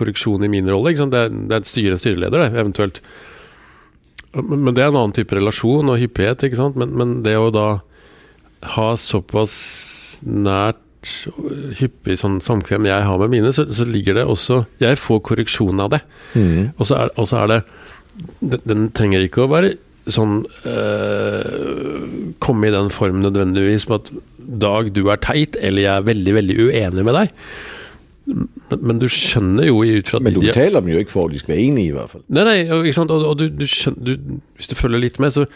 [0.00, 0.94] korreksjon i min rolle.
[0.96, 3.02] Det, det er et styre, en styreleder, det, eventuelt.
[4.34, 6.78] Men, men det er en annen type relasjon og hyppighet, ikke sant.
[6.80, 7.68] Men, men det å da
[8.76, 9.54] ha såpass
[10.26, 10.80] nært
[11.80, 15.80] hyppig sånn samkvem jeg har med mine, så, så, ligger det også Jeg får korreksjon
[15.80, 16.02] av det.
[16.34, 16.74] Mm.
[16.76, 17.60] Og så er, og så er det
[18.40, 19.78] den, den trenger ikke å være
[20.10, 24.12] sånn øh, Komme i den form nødvendigvis med at
[24.60, 27.28] Dag, du er teit, eller jeg er veldig, veldig uenig med deg.
[28.30, 31.54] Men, du skjønner jo ut fra Men du de- betaler ikke for at de skal
[31.54, 32.22] være enige, i hvert fall.
[32.28, 33.10] Nei, nei, ikke sant?
[33.14, 35.46] og, og du, du skjønner, du, hvis du følger litt med, så,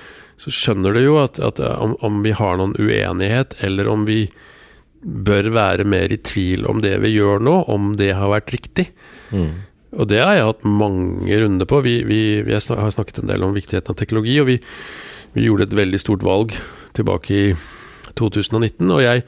[0.41, 4.07] så skjønner du jo at, at eh, om, om vi har noen uenighet, eller om
[4.09, 4.25] vi
[5.05, 8.89] bør være mer i tvil om det vi gjør nå, om det har vært riktig.
[9.95, 11.83] Og det har jeg hatt mange runder på.
[11.85, 14.57] Vi, vi, vi har har snakket en del om viktigheten av teknologi, og vi,
[15.37, 16.55] vi gjorde et veldig stort valg
[16.97, 17.45] tilbake i
[18.19, 19.25] 2019, og jeg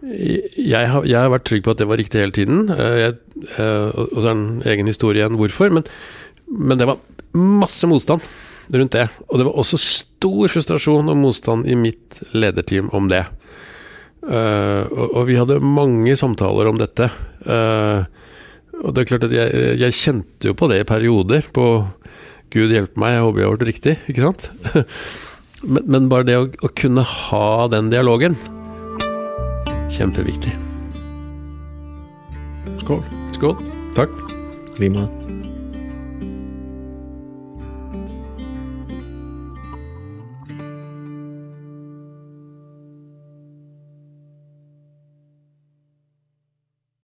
[0.00, 2.68] jeg har, jeg har vært trygg på at det var riktig hele tiden.
[2.72, 3.16] Eh, Jeg,
[3.58, 5.72] eh, og så er det en egen historie igjen hvorfor.
[5.76, 5.84] Men,
[6.48, 7.02] men det var
[7.36, 8.24] masse motstand
[8.72, 9.08] rundt det.
[9.28, 13.26] Og det var også stor frustrasjon og motstand i mitt lederteam om det.
[14.24, 17.10] Eh, og, og vi hadde mange samtaler om dette.
[18.80, 21.44] Og det er klart at jeg, jeg kjente jo på det i perioder.
[21.52, 21.84] På
[22.50, 23.94] Gud hjelpe meg, jeg håper jeg har gjort riktig.
[24.08, 24.48] Ikke sant?
[25.74, 28.38] men, men bare det å, å kunne ha den dialogen
[29.90, 30.58] Kjempeviktig.
[32.78, 33.04] Skål.
[33.32, 33.56] Skål.
[33.96, 34.10] Takk.
[34.78, 35.19] Lige meget.